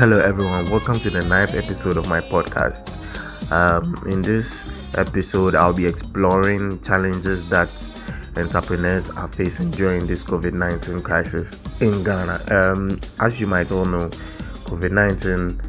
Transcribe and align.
Hello, 0.00 0.18
everyone. 0.18 0.64
Welcome 0.64 0.98
to 1.00 1.10
the 1.10 1.20
ninth 1.20 1.52
episode 1.52 1.98
of 1.98 2.08
my 2.08 2.22
podcast. 2.22 2.88
Um, 3.52 4.02
in 4.10 4.22
this 4.22 4.58
episode, 4.94 5.54
I'll 5.54 5.74
be 5.74 5.84
exploring 5.84 6.80
challenges 6.80 7.46
that 7.50 7.68
entrepreneurs 8.34 9.10
are 9.10 9.28
facing 9.28 9.70
during 9.72 10.06
this 10.06 10.24
COVID 10.24 10.54
19 10.54 11.02
crisis 11.02 11.54
in 11.82 12.02
Ghana. 12.02 12.42
Um, 12.50 12.98
as 13.20 13.38
you 13.38 13.46
might 13.46 13.70
all 13.70 13.84
know, 13.84 14.08
COVID 14.64 14.90
19 14.90 15.60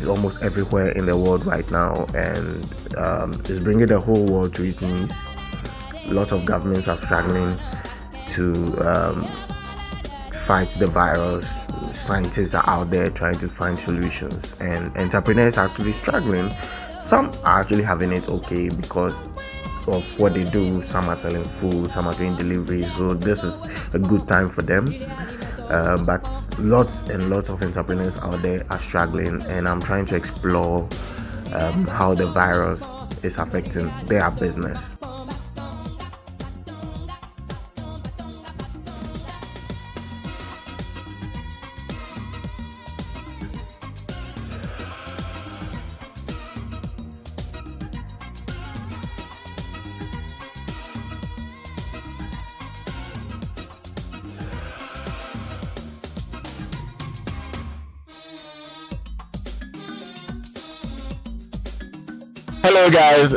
is 0.00 0.08
almost 0.08 0.40
everywhere 0.40 0.88
in 0.92 1.04
the 1.04 1.18
world 1.18 1.44
right 1.44 1.70
now 1.70 2.06
and 2.14 2.96
um, 2.96 3.32
is 3.50 3.60
bringing 3.60 3.88
the 3.88 4.00
whole 4.00 4.24
world 4.24 4.54
to 4.54 4.62
its 4.62 4.80
knees. 4.80 5.12
Lots 6.06 6.32
of 6.32 6.46
governments 6.46 6.88
are 6.88 6.96
struggling 7.02 7.58
to 8.30 8.54
um, 8.88 9.30
fight 10.32 10.70
the 10.78 10.86
virus. 10.86 11.44
Scientists 11.94 12.54
are 12.54 12.68
out 12.68 12.90
there 12.90 13.10
trying 13.10 13.38
to 13.38 13.48
find 13.48 13.78
solutions, 13.78 14.54
and 14.60 14.96
entrepreneurs 14.96 15.56
are 15.56 15.68
actually 15.68 15.92
struggling. 15.92 16.52
Some 17.00 17.32
are 17.44 17.60
actually 17.60 17.82
having 17.82 18.12
it 18.12 18.28
okay 18.28 18.68
because 18.68 19.32
of 19.86 20.04
what 20.18 20.34
they 20.34 20.44
do. 20.44 20.82
Some 20.82 21.08
are 21.08 21.16
selling 21.16 21.44
food, 21.44 21.90
some 21.90 22.06
are 22.06 22.14
doing 22.14 22.36
delivery 22.36 22.82
so 22.82 23.14
this 23.14 23.44
is 23.44 23.62
a 23.92 23.98
good 23.98 24.26
time 24.26 24.48
for 24.48 24.62
them. 24.62 24.88
Uh, 25.68 25.96
but 25.96 26.26
lots 26.58 27.00
and 27.08 27.30
lots 27.30 27.48
of 27.48 27.62
entrepreneurs 27.62 28.16
out 28.16 28.40
there 28.42 28.66
are 28.70 28.78
struggling, 28.78 29.40
and 29.42 29.68
I'm 29.68 29.80
trying 29.80 30.06
to 30.06 30.16
explore 30.16 30.88
um, 31.52 31.86
how 31.86 32.14
the 32.14 32.26
virus 32.26 32.82
is 33.22 33.36
affecting 33.38 33.90
their 34.06 34.30
business. 34.32 34.96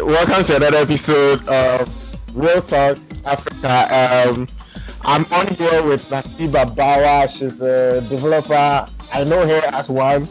Welcome 0.08 0.46
to 0.46 0.56
another 0.56 0.78
episode 0.78 1.46
of 1.50 1.92
Real 2.34 2.62
Talk 2.62 2.98
Africa. 3.26 4.30
Um, 4.32 4.48
I'm 5.02 5.26
on 5.34 5.54
here 5.56 5.84
with 5.84 6.08
Nasiba 6.08 6.74
Bawa. 6.74 7.28
She's 7.30 7.60
a 7.60 8.00
developer. 8.08 8.88
I 9.12 9.24
know 9.26 9.46
her 9.46 9.62
as 9.74 9.90
one, 9.90 10.30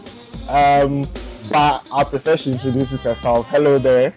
um, 0.48 1.06
but 1.50 1.84
prefer 2.08 2.38
she 2.38 2.52
introduces 2.52 3.02
herself. 3.02 3.50
Hello 3.50 3.78
there. 3.78 4.14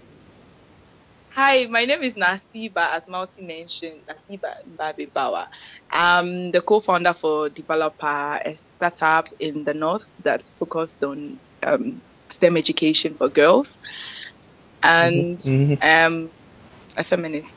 Hi, 1.32 1.66
my 1.66 1.84
name 1.84 2.04
is 2.04 2.14
Nasiba, 2.14 2.94
as 2.94 3.06
Multi 3.10 3.42
mentioned, 3.42 4.00
Nasiba 4.08 4.64
Mbabe 4.78 5.12
Bawa. 5.12 5.48
I'm 5.92 6.52
the 6.52 6.62
co-founder 6.62 7.12
for 7.12 7.50
Developer, 7.50 8.40
a 8.46 8.56
startup 8.78 9.28
in 9.40 9.66
the 9.66 9.74
north 9.74 10.08
that's 10.24 10.50
focused 10.58 11.04
on 11.04 11.38
um, 11.64 12.02
STEM 12.30 12.56
education 12.56 13.16
for 13.16 13.28
girls, 13.28 13.78
and 14.84 15.46
Mhm. 15.46 15.78
um, 15.82 16.32
a 16.96 17.04
feminist. 17.04 17.54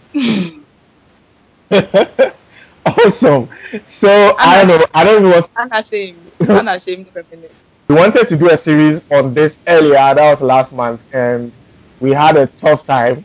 awesome. 2.87 3.49
So 3.87 4.35
I 4.39 4.65
don't 4.65 4.79
know. 4.79 4.87
I 4.95 5.05
don't 5.05 5.23
know 5.23 5.31
what 5.31 5.51
unashamed, 5.57 6.33
unashamed 6.51 7.11
feminist. 7.13 7.61
we 7.89 7.95
wanted 7.95 8.27
to 8.29 8.37
do 8.37 8.51
a 8.51 8.57
series 8.57 9.05
on 9.11 9.35
this 9.35 9.61
earlier. 9.67 9.93
That 9.95 10.31
was 10.31 10.41
last 10.43 10.73
month, 10.73 11.03
and 11.13 11.53
we 12.01 12.11
had 12.11 12.37
a 12.37 12.47
tough 12.47 12.85
time 12.85 13.25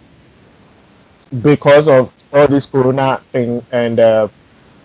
because 1.42 1.88
of 1.88 2.14
all 2.34 2.48
this 2.48 2.66
corona 2.66 3.22
thing. 3.32 3.66
And 3.72 4.00
uh, 4.00 4.28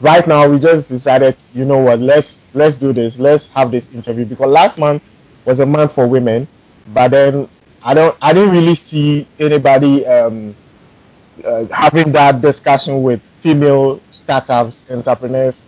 right 0.01 0.27
now, 0.27 0.49
we 0.49 0.59
just 0.59 0.89
decided, 0.89 1.37
you 1.53 1.65
know 1.65 1.79
what? 1.79 2.01
Let's 2.01 2.47
let's 2.55 2.77
do 2.77 2.93
this. 2.93 3.19
Let's 3.19 3.49
have 3.49 3.71
this 3.71 3.93
interview 3.93 4.25
because 4.25 4.49
last 4.51 4.79
month 4.79 5.03
was 5.45 5.61
a 5.61 5.67
month 5.67 5.95
for 5.95 6.07
women, 6.07 6.49
but 6.87 7.09
then 7.11 7.49
I 7.85 7.95
don't 7.95 8.17
I 8.23 8.33
didn't 8.33 8.53
really 8.53 8.75
see 8.75 9.27
anybody 9.39 10.07
um, 10.07 10.55
uh, 11.45 11.67
having 11.67 12.13
that 12.13 12.41
discussion 12.41 13.03
with 13.03 13.23
female 13.41 14.01
startups 14.13 14.85
entrepreneurs 14.91 15.65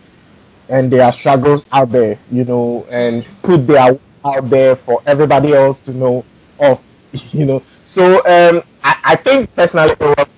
and 0.69 0.91
their 0.93 1.13
struggles 1.13 1.67
out 1.73 1.91
there, 1.91 2.19
you 2.31 2.45
know, 2.45 2.87
and 2.91 3.27
put 3.43 3.67
their 3.67 3.99
out 4.25 4.51
there 4.51 4.77
for 4.77 5.03
everybody 5.07 5.53
else 5.55 5.81
to 5.81 5.93
know 5.93 6.25
of, 6.59 6.83
you 7.33 7.47
know. 7.47 7.63
So 7.85 8.17
um, 8.27 8.63
I, 8.83 8.97
I 9.05 9.17
think 9.17 9.55
personally 9.55 9.95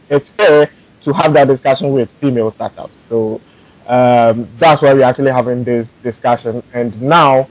it's 0.09 0.29
fair 0.29 0.71
to 1.03 1.13
have 1.13 1.33
that 1.35 1.47
discussion 1.49 1.93
with 1.93 2.13
female 2.13 2.51
startups. 2.51 2.99
So 2.99 3.41
um, 3.87 4.49
that's 4.59 4.83
why 4.83 4.93
we're 4.95 5.05
actually 5.05 5.31
having 5.33 5.65
this 5.65 5.93
discussion. 6.03 6.63
And 6.75 7.01
now 7.01 7.49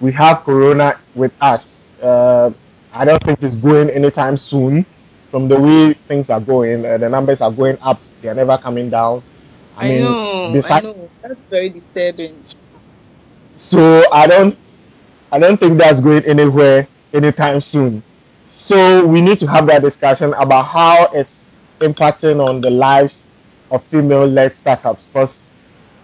we 0.00 0.12
have 0.12 0.42
Corona 0.44 0.98
with 1.14 1.32
us. 1.40 1.88
Uh, 2.02 2.50
I 2.92 3.04
don't 3.04 3.22
think 3.22 3.42
it's 3.42 3.56
going 3.56 3.90
anytime 3.90 4.36
soon. 4.36 4.86
From 5.30 5.48
the 5.48 5.58
way 5.60 5.92
things 6.08 6.30
are 6.30 6.40
going, 6.40 6.84
uh, 6.86 6.98
the 6.98 7.08
numbers 7.08 7.40
are 7.40 7.50
going 7.52 7.78
up. 7.82 8.00
They 8.20 8.28
are 8.28 8.34
never 8.34 8.56
coming 8.58 8.90
down. 8.90 9.22
I, 9.76 9.98
know, 9.98 10.16
I 10.52 10.52
besides- 10.52 10.82
know. 10.82 11.10
That's 11.22 11.40
very 11.50 11.70
disturbing. 11.70 12.44
So 13.56 14.04
I 14.12 14.26
don't 14.26 14.56
I 15.32 15.38
don't 15.38 15.58
think 15.58 15.78
that's 15.78 16.00
going 16.00 16.24
anywhere 16.24 16.88
anytime 17.12 17.60
soon. 17.60 18.02
So 18.46 19.06
we 19.06 19.20
need 19.20 19.38
to 19.40 19.46
have 19.46 19.66
that 19.66 19.82
discussion 19.82 20.34
about 20.34 20.64
how 20.64 21.08
it's 21.12 21.54
impacting 21.80 22.44
on 22.46 22.60
the 22.60 22.70
lives 22.70 23.26
of 23.70 23.84
female-led 23.84 24.56
startups. 24.56 25.06
Because 25.06 25.46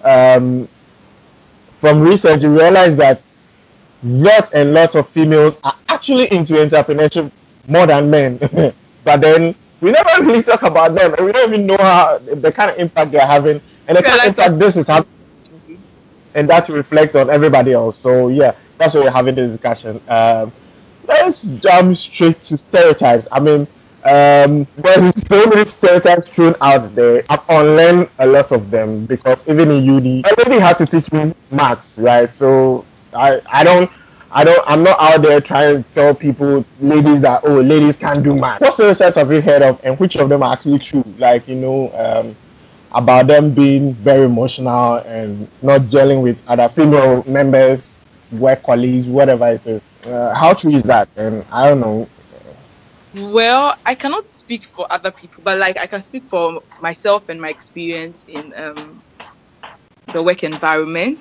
um, 0.02 0.68
from 1.76 2.00
research, 2.00 2.42
you 2.42 2.50
realize 2.56 2.96
that 2.96 3.24
lots 4.04 4.53
and 4.53 4.75
lots 4.75 4.94
of 4.94 5.09
females 5.10 5.59
are 5.65 5.75
actually 5.88 6.32
into 6.32 6.54
entrepreneurship 6.54 7.31
more 7.69 7.87
than 7.87 8.10
men. 8.10 8.38
but 9.04 9.20
then 9.20 9.54
we 9.81 9.91
never 9.92 10.25
really 10.25 10.42
talk 10.42 10.62
about 10.62 10.94
them, 10.94 11.15
and 11.15 11.26
we 11.26 11.32
don't 11.32 11.53
even 11.53 11.66
know 11.66 11.76
how 11.78 12.19
the 12.19 12.53
kind 12.53 12.70
of 12.70 12.78
impact 12.78 13.12
they're 13.12 13.26
having, 13.26 13.60
and 13.88 13.98
the 13.98 14.03
Yeah, 14.03 14.09
kind 14.09 14.20
of 14.20 14.26
impact 14.26 14.59
this 14.59 14.76
is 14.76 14.88
having 14.88 15.06
and 16.34 16.48
that 16.48 16.69
will 16.69 16.76
reflect 16.76 17.16
on 17.16 17.31
everybody 17.31 17.72
else. 17.72 17.98
So 17.98 18.28
yeah, 18.28 18.56
that's 18.78 18.94
why 18.94 19.03
we're 19.03 19.10
having 19.10 19.34
this 19.34 19.53
discussion. 19.53 20.00
Um, 20.09 20.53
let's 21.06 21.43
jump 21.44 21.97
straight 21.97 22.43
to 22.44 22.56
stereotypes. 22.56 23.28
I 23.31 23.41
mean, 23.41 23.69
um, 24.04 24.66
there's 24.76 25.26
so 25.28 25.47
many 25.47 25.64
stereotypes 25.64 26.28
thrown 26.31 26.54
out 26.60 26.94
there. 26.94 27.25
I've 27.28 27.44
unlearned 27.48 28.10
a 28.19 28.26
lot 28.26 28.53
of 28.53 28.70
them 28.70 29.06
because 29.06 29.47
even 29.48 29.70
in 29.70 29.84
uni, 29.84 30.22
I 30.25 30.32
lady 30.44 30.60
had 30.60 30.78
to 30.78 30.87
teach 30.87 31.12
me 31.12 31.34
maths, 31.50 31.98
right? 31.98 32.32
So 32.34 32.84
I, 33.14 33.41
I 33.50 33.64
don't. 33.64 33.91
I 34.30 34.44
don't. 34.44 34.62
I'm 34.66 34.82
not 34.82 34.98
out 35.00 35.22
there 35.22 35.41
trying 35.41 35.84
to 35.84 35.91
tell 35.92 36.14
people, 36.14 36.64
ladies, 36.80 37.20
that 37.22 37.42
oh, 37.44 37.60
ladies 37.60 37.97
can't 37.97 38.22
do 38.22 38.34
math. 38.34 38.60
What 38.60 38.75
stereotypes 38.75 39.16
have 39.16 39.30
you 39.32 39.41
heard 39.41 39.62
of, 39.62 39.80
and 39.84 39.98
which 39.98 40.16
of 40.16 40.28
them 40.28 40.42
are 40.42 40.52
actually 40.52 40.78
true? 40.78 41.04
Like 41.19 41.47
you 41.48 41.56
know, 41.56 41.92
um, 41.94 42.36
about 42.93 43.26
them 43.26 43.52
being 43.55 43.94
very 43.94 44.25
emotional 44.26 44.96
and 44.96 45.49
not 45.62 45.82
gelling 45.82 46.22
with 46.22 46.43
other 46.49 46.69
female 46.69 47.22
members, 47.26 47.88
work 48.32 48.62
colleagues, 48.62 49.06
whatever 49.06 49.49
it 49.49 49.66
is. 49.66 49.82
Uh, 50.05 50.34
how 50.34 50.52
true 50.55 50.75
is 50.75 50.82
that? 50.84 51.08
And 51.16 51.44
I 51.50 51.69
don't 51.69 51.81
know. 51.81 52.08
Well, 53.14 53.76
I 53.87 53.94
cannot 53.94 54.31
speak 54.31 54.64
for 54.64 54.87
other 54.93 55.11
people, 55.11 55.43
but 55.43 55.58
like 55.58 55.78
I 55.78 55.87
can 55.87 56.05
speak 56.05 56.26
for 56.26 56.62
myself 56.81 57.28
and 57.28 57.40
my 57.40 57.49
experience 57.50 58.25
in 58.28 58.52
um, 58.55 59.02
the 60.12 60.22
work 60.22 60.43
environment. 60.44 61.19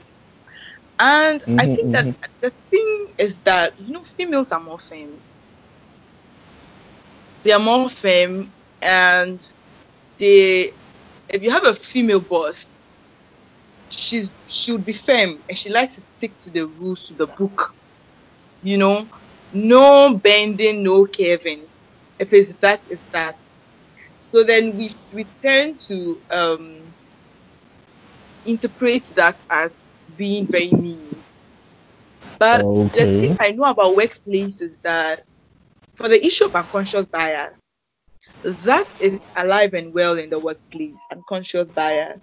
And 1.04 1.46
I 1.60 1.68
Mhm, 1.68 1.78
think 1.78 1.92
that 1.94 2.08
mhm. 2.08 2.34
the 2.42 2.52
thing 2.72 3.14
is 3.20 3.42
that 3.44 3.80
you 3.80 3.94
know 3.94 4.04
females 4.18 4.52
are 4.52 4.62
more 4.62 4.80
firm. 4.80 5.22
They 7.44 7.52
are 7.52 7.60
more 7.60 7.90
firm, 7.90 8.54
and 8.82 9.42
they 10.20 10.74
if 11.30 11.42
you 11.42 11.52
have 11.52 11.66
a 11.66 11.76
female 11.76 12.22
boss, 12.22 12.72
she's 13.90 14.40
she 14.46 14.72
would 14.72 14.86
be 14.86 14.94
firm 14.94 15.44
and 15.48 15.58
she 15.58 15.70
likes 15.70 15.96
to 15.96 16.02
stick 16.02 16.40
to 16.42 16.52
the 16.52 16.66
rules 16.68 17.06
to 17.08 17.16
the 17.16 17.28
book. 17.28 17.74
You 18.62 18.78
know, 18.78 19.10
no 19.52 20.18
bending, 20.18 20.84
no 20.84 21.06
curving. 21.08 21.68
If 22.20 22.34
it's 22.34 22.54
that, 22.62 22.82
it's 22.88 23.06
that. 23.14 23.36
So 24.18 24.44
then 24.44 24.76
we 24.78 25.00
we 25.12 25.32
tend 25.42 25.78
to 25.88 26.24
um 26.32 26.96
interpret 28.46 29.04
that 29.16 29.42
as 29.50 29.72
being 30.16 30.48
very 30.50 30.72
mean. 30.72 31.26
But 32.40 32.68
the 32.94 33.06
Okay. 33.06 33.18
thing 33.20 33.36
I 33.40 33.52
know 33.52 33.66
about 33.66 33.96
workplace 33.96 34.62
is 34.62 34.78
that 34.84 35.24
for 35.96 36.10
the 36.10 36.26
issue 36.26 36.46
of 36.46 36.56
unconscious 36.56 37.08
bias, 37.08 37.58
that 38.44 38.88
is 39.00 39.30
alive 39.38 39.74
and 39.74 39.94
well 39.94 40.18
in 40.18 40.30
the 40.30 40.40
workplace, 40.40 41.00
unconscious 41.12 41.72
bias. 41.74 42.20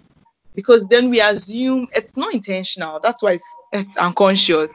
Because 0.55 0.87
then 0.87 1.09
we 1.09 1.21
assume 1.21 1.87
it's 1.95 2.17
not 2.17 2.33
intentional. 2.33 2.99
That's 3.01 3.23
why 3.23 3.33
it's, 3.33 3.45
it's 3.73 3.97
unconscious. 3.97 4.71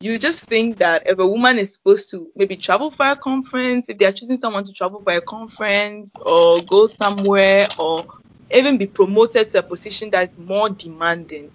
you 0.00 0.18
just 0.18 0.44
think 0.48 0.78
that 0.78 1.02
if 1.06 1.18
a 1.18 1.26
woman 1.26 1.58
is 1.58 1.74
supposed 1.74 2.10
to 2.10 2.30
maybe 2.36 2.56
travel 2.56 2.90
for 2.90 3.06
a 3.10 3.16
conference, 3.16 3.88
if 3.88 3.98
they 3.98 4.06
are 4.06 4.12
choosing 4.12 4.38
someone 4.38 4.64
to 4.64 4.72
travel 4.72 5.02
for 5.02 5.12
a 5.14 5.22
conference 5.22 6.12
or 6.24 6.62
go 6.64 6.86
somewhere 6.86 7.66
or 7.78 8.04
even 8.52 8.78
be 8.78 8.86
promoted 8.86 9.50
to 9.50 9.58
a 9.58 9.62
position 9.62 10.10
that's 10.10 10.36
more 10.38 10.70
demanding, 10.70 11.50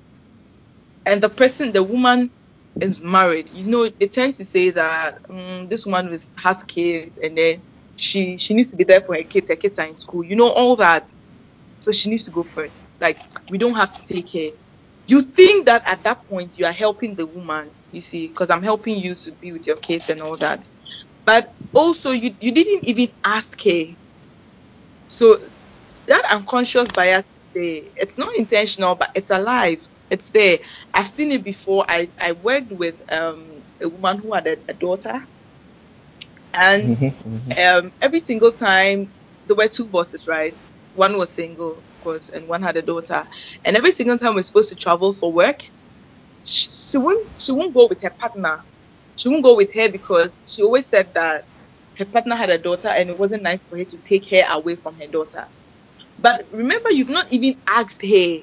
and 1.05 1.21
the 1.21 1.29
person, 1.29 1.71
the 1.73 1.83
woman 1.83 2.31
is 2.79 3.01
married, 3.01 3.49
you 3.51 3.67
know, 3.67 3.89
they 3.89 4.07
tend 4.07 4.35
to 4.35 4.45
say 4.45 4.69
that 4.71 5.19
um, 5.29 5.67
this 5.69 5.85
woman 5.85 6.09
was, 6.11 6.33
has 6.37 6.63
kids 6.63 7.17
and 7.21 7.37
then 7.37 7.63
she 7.95 8.37
she 8.37 8.53
needs 8.53 8.69
to 8.69 8.75
be 8.77 8.83
there 8.83 9.01
for 9.01 9.15
her 9.15 9.23
kids, 9.23 9.49
her 9.49 9.55
kids 9.55 9.79
are 9.79 9.87
in 9.87 9.95
school, 9.95 10.23
you 10.23 10.35
know, 10.35 10.49
all 10.49 10.75
that. 10.77 11.09
So 11.79 11.91
she 11.91 12.09
needs 12.09 12.23
to 12.25 12.31
go 12.31 12.43
first. 12.43 12.81
Like 12.99 13.19
we 13.49 13.57
don't 13.57 13.75
have 13.75 13.93
to 13.93 14.13
take 14.13 14.31
care. 14.31 14.51
You 15.07 15.21
think 15.21 15.65
that 15.67 15.83
at 15.87 16.03
that 16.03 16.25
point 16.27 16.57
you 16.57 16.65
are 16.65 16.71
helping 16.73 17.15
the 17.15 17.27
woman, 17.27 17.71
you 17.91 18.01
see, 18.01 18.27
because 18.27 18.49
I'm 18.49 18.63
helping 18.63 18.97
you 18.97 19.15
to 19.15 19.31
be 19.33 19.51
with 19.53 19.67
your 19.67 19.77
kids 19.77 20.09
and 20.09 20.21
all 20.21 20.37
that. 20.37 20.67
But 21.25 21.55
also 21.73 22.11
you 22.11 22.35
you 22.39 22.51
didn't 22.53 22.85
even 22.85 23.09
ask 23.25 23.61
her. 23.63 23.85
So 25.07 25.37
that 26.07 26.25
unconscious 26.31 26.87
bias. 26.95 27.25
It's 27.53 28.17
not 28.17 28.35
intentional, 28.37 28.95
but 28.95 29.09
it's 29.15 29.31
alive. 29.31 29.79
It's 30.09 30.29
there. 30.31 30.59
I've 30.93 31.07
seen 31.07 31.31
it 31.31 31.43
before. 31.43 31.85
I, 31.87 32.11
I 32.19 32.33
worked 32.33 32.71
with 32.71 33.01
um 33.11 33.63
a 33.81 33.89
woman 33.89 34.17
who 34.19 34.33
had 34.33 34.47
a, 34.47 34.57
a 34.69 34.73
daughter 34.73 35.19
and 36.53 36.97
Mm-hmm, 36.97 37.29
mm-hmm. 37.29 37.53
um, 37.57 37.91
every 38.01 38.19
single 38.19 38.51
time 38.51 39.13
there 39.45 39.55
were 39.55 39.67
two 39.67 39.87
bosses, 39.87 40.27
right? 40.27 40.53
One 40.93 41.17
was 41.17 41.33
single, 41.35 41.79
of 41.89 41.99
course, 41.99 42.29
and 42.29 42.47
one 42.47 42.61
had 42.61 42.77
a 42.77 42.81
daughter. 42.81 43.25
And 43.65 43.75
every 43.75 43.91
single 43.91 44.17
time 44.17 44.35
we're 44.35 44.41
supposed 44.43 44.69
to 44.69 44.75
travel 44.75 45.13
for 45.13 45.33
work, 45.33 45.59
she, 46.43 46.69
she 46.91 46.97
won't 46.97 47.27
she 47.39 47.51
won't 47.51 47.73
go 47.73 47.87
with 47.89 48.01
her 48.01 48.11
partner. 48.19 48.59
She 49.15 49.29
won't 49.29 49.43
go 49.43 49.55
with 49.55 49.73
her 49.75 49.89
because 49.89 50.39
she 50.45 50.61
always 50.63 50.87
said 50.87 51.11
that 51.15 51.43
her 51.97 52.05
partner 52.05 52.35
had 52.35 52.49
a 52.49 52.57
daughter 52.59 52.87
and 52.89 53.09
it 53.09 53.17
wasn't 53.17 53.43
nice 53.43 53.65
for 53.65 53.77
her 53.77 53.85
to 53.85 53.97
take 54.07 54.29
her 54.31 54.43
away 54.49 54.75
from 54.75 54.97
her 54.97 55.07
daughter. 55.11 55.45
But 56.17 56.45
remember, 56.51 56.91
you've 56.91 57.09
not 57.09 57.31
even 57.31 57.61
asked 57.67 58.01
her 58.03 58.35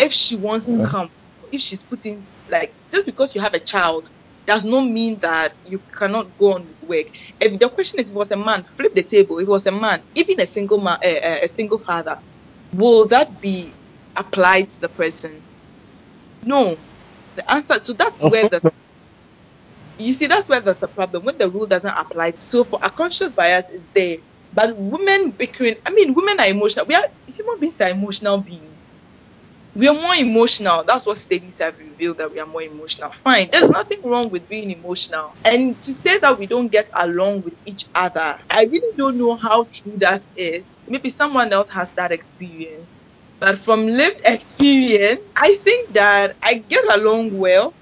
if 0.00 0.12
she 0.12 0.36
wants 0.36 0.66
to 0.68 0.78
come, 0.78 1.10
if 1.52 1.60
she's 1.60 1.84
putting 1.84 2.28
like 2.48 2.74
just 2.92 3.06
because 3.06 3.34
you 3.34 3.40
have 3.40 3.54
a 3.54 3.60
child 3.60 4.08
does 4.46 4.64
not 4.64 4.82
mean 4.86 5.18
that 5.20 5.54
you 5.64 5.82
cannot 5.98 6.36
go 6.38 6.54
on 6.54 6.66
with 6.66 6.76
work. 6.82 7.06
If 7.40 7.58
the 7.58 7.68
question 7.68 8.00
is, 8.00 8.08
if 8.08 8.14
it 8.14 8.18
was 8.18 8.30
a 8.30 8.36
man, 8.36 8.64
flip 8.64 8.94
the 8.94 9.02
table. 9.02 9.38
If 9.38 9.44
it 9.44 9.50
was 9.50 9.66
a 9.66 9.72
man, 9.72 10.02
even 10.14 10.40
a 10.40 10.46
single 10.46 10.80
man, 10.80 10.98
a, 11.02 11.44
a 11.44 11.48
single 11.48 11.78
father, 11.78 12.16
will 12.72 13.08
that 13.08 13.40
be 13.40 13.76
applied 14.16 14.70
to 14.72 14.80
the 14.80 14.88
person? 14.88 15.44
No. 16.42 16.78
The 17.36 17.50
answer. 17.50 17.82
So 17.82 17.92
that's 17.94 18.24
where 18.26 18.46
the 18.46 18.62
you 19.98 20.12
see 20.12 20.26
that's 20.26 20.48
where 20.48 20.60
there's 20.60 20.82
a 20.82 20.88
problem 20.88 21.24
when 21.24 21.38
the 21.38 21.50
rule 21.50 21.66
doesn't 21.66 21.94
apply. 21.96 22.32
So 22.38 22.64
for 22.64 22.78
a 22.82 22.90
conscious 22.90 23.32
bias 23.34 23.66
is 23.72 23.88
there, 23.94 24.18
but 24.52 24.76
women 24.76 25.32
bickering. 25.32 25.76
I 25.86 25.90
mean, 25.92 26.14
women 26.14 26.40
are 26.40 26.46
emotional. 26.46 26.86
We 26.86 26.94
are 26.94 27.06
human 27.26 27.60
beings 27.60 27.80
are 27.80 27.88
emotional 27.88 28.38
beings 28.42 28.75
we 29.76 29.88
are 29.88 29.94
more 29.94 30.14
emotional. 30.16 30.84
That's 30.86 31.06
what 31.06 31.18
studies 31.18 31.58
have 31.60 31.78
revealed 31.78 32.18
that 32.18 32.32
we 32.32 32.40
are 32.40 32.46
more 32.46 32.62
emotional. 32.62 33.10
Fine. 33.12 33.50
There's 33.52 33.70
nothing 33.70 34.00
wrong 34.04 34.30
with 34.30 34.48
being 34.48 34.70
emotional. 34.70 35.36
And 35.44 35.80
to 35.82 35.92
say 35.94 36.18
that 36.18 36.38
we 36.38 36.46
don't 36.46 36.68
get 36.70 36.90
along 36.96 37.42
with 37.42 37.54
each 37.66 37.84
other, 37.94 38.38
I 38.50 38.64
really 38.64 38.94
don't 38.96 39.18
know 39.18 39.36
how 39.36 39.68
true 39.72 39.96
that 40.00 40.24
is. 40.34 40.68
Maybe 40.88 41.10
someone 41.10 41.52
else 41.52 41.70
has 41.70 41.92
that 41.94 42.12
experience. 42.12 42.88
But 43.40 43.58
from 43.58 43.86
lived 43.86 44.20
experience, 44.24 45.20
I 45.36 45.56
think 45.56 45.94
that 45.94 46.38
I 46.42 46.54
get 46.54 46.84
along 46.98 47.36
well. 47.36 47.76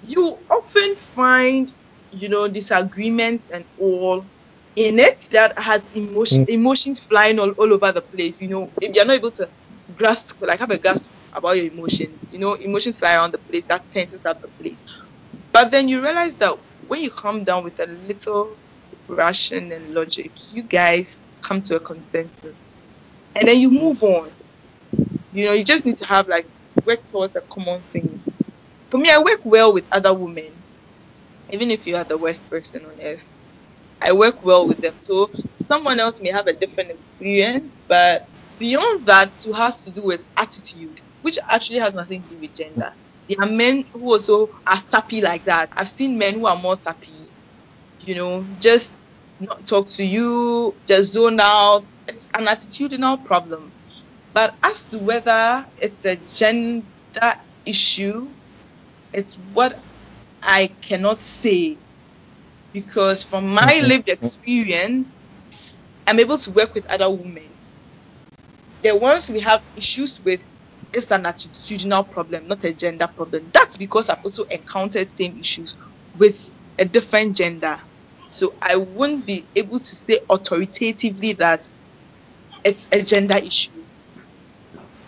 You 0.00 0.44
often 0.50 0.96
find, 0.96 1.70
you 2.10 2.28
know, 2.28 2.48
disagreements 2.48 3.50
and 3.50 3.66
all 3.76 4.30
in 4.76 4.98
it 4.98 5.24
that 5.32 5.58
has 5.58 5.82
emotion, 5.92 6.44
Mm. 6.44 6.48
emotions 6.48 7.00
flying 7.00 7.38
all, 7.38 7.50
all 7.52 7.72
over 7.72 7.92
the 7.92 8.02
place. 8.02 8.40
You 8.40 8.48
know, 8.48 8.74
if 8.80 8.94
you're 8.94 9.04
not 9.04 9.16
able 9.16 9.30
to 9.32 9.50
grasp, 9.94 10.36
like 10.40 10.60
have 10.60 10.70
a 10.70 10.78
grasp 10.78 11.06
about 11.36 11.56
your 11.58 11.66
emotions, 11.66 12.26
you 12.30 12.40
know, 12.40 12.54
emotions 12.54 12.98
fly 12.98 13.14
around 13.14 13.32
the 13.32 13.38
place, 13.38 13.66
that 13.68 13.90
tenses 13.92 14.26
up 14.26 14.40
the 14.42 14.48
place. 14.60 14.82
But 15.52 15.70
then 15.70 15.88
you 15.88 16.02
realize 16.02 16.36
that 16.38 16.56
when 16.80 17.02
you 17.02 17.10
come 17.10 17.44
down 17.44 17.64
with 17.64 17.80
a 17.80 17.86
little 17.86 18.56
ration 19.08 19.72
and 19.72 19.92
logic, 19.94 20.34
you 20.50 20.64
guys 20.64 21.20
come 21.42 21.62
to 21.62 21.76
a 21.76 21.80
consensus 21.80 22.62
and 23.34 23.48
then 23.48 23.58
you 23.58 23.70
move 23.70 24.02
on. 24.02 24.32
You 25.32 25.46
know, 25.46 25.52
you 25.52 25.64
just 25.64 25.84
need 25.86 25.98
to 25.98 26.06
have 26.06 26.28
like 26.28 26.48
work 26.84 27.08
towards 27.08 27.36
a 27.36 27.42
common 27.52 27.84
thing. 27.92 28.24
For 28.90 28.98
me, 28.98 29.10
I 29.10 29.18
work 29.18 29.40
well 29.44 29.72
with 29.72 29.86
other 29.92 30.14
women, 30.18 30.64
even 31.50 31.70
if 31.70 31.86
you 31.86 31.96
are 31.96 32.04
the 32.04 32.18
worst 32.18 32.48
person 32.50 32.84
on 32.86 33.00
earth. 33.00 33.28
I 34.02 34.12
work 34.12 34.42
well 34.42 34.68
with 34.68 34.80
them. 34.80 34.96
So 35.00 35.30
someone 35.60 36.00
else 36.00 36.20
may 36.20 36.30
have 36.30 36.48
a 36.48 36.58
different 36.58 36.92
experience, 36.92 37.72
but 37.88 38.22
beyond 38.58 39.06
that, 39.06 39.34
it 39.44 39.54
has 39.54 39.82
to 39.82 39.92
do 39.92 40.04
with 40.04 40.26
attitude, 40.38 41.00
which 41.26 41.38
actually 41.50 41.80
has 41.80 41.94
nothing 41.94 42.22
to 42.24 42.28
do 42.36 42.40
with 42.40 42.54
gender. 42.56 42.92
There 43.28 43.38
are 43.42 43.50
men 43.52 43.84
who 43.92 44.12
also 44.12 44.48
are 44.66 44.78
sappy 44.78 45.22
like 45.22 45.46
that. 45.46 45.70
I've 45.76 45.90
seen 45.90 46.18
men 46.18 46.36
who 46.36 46.46
are 46.46 46.56
more 46.56 46.78
sappy, 46.78 47.34
you 48.00 48.16
know, 48.16 48.48
just 48.58 48.96
not 49.40 49.66
talk 49.66 49.90
to 49.92 50.04
you, 50.04 50.80
just 50.88 51.12
zone 51.14 51.40
out. 51.40 51.88
It's 52.08 52.28
an 52.34 52.46
attitudinal 52.46 53.24
problem. 53.24 53.74
But 54.34 54.56
as 54.64 54.88
to 54.90 55.00
whether 55.00 55.66
it's 55.76 56.04
a 56.06 56.16
gender 56.16 57.34
issue, 57.66 58.34
it's 59.12 59.36
what 59.38 59.84
I 60.42 60.68
cannot 60.82 61.22
say 61.22 61.80
because 62.72 63.24
from 63.24 63.48
my 63.48 63.80
lived 63.82 64.08
experience, 64.08 65.18
I'm 66.06 66.20
able 66.20 66.38
to 66.38 66.52
work 66.52 66.74
with 66.74 66.86
other 66.86 67.10
women. 67.10 67.58
The 68.82 68.96
ones 68.96 69.28
we 69.28 69.40
have 69.40 69.64
issues 69.76 70.20
with 70.20 70.42
is 70.96 71.10
an 71.10 71.24
attitudinal 71.24 72.10
problem, 72.10 72.48
not 72.48 72.64
a 72.64 72.72
gender 72.72 73.06
problem. 73.06 73.50
That's 73.52 73.76
because 73.76 74.08
I've 74.08 74.24
also 74.24 74.44
encountered 74.44 75.10
same 75.10 75.36
issues 75.38 75.76
with 76.16 76.50
a 76.78 76.84
different 76.84 77.36
gender. 77.36 77.78
So 78.30 78.54
I 78.62 78.76
wouldn't 78.76 79.26
be 79.26 79.46
able 79.54 79.78
to 79.78 79.94
say 79.96 80.20
authoritatively 80.28 81.34
that 81.34 81.68
it's 82.64 82.88
a 82.90 83.02
gender 83.02 83.36
issue. 83.36 83.84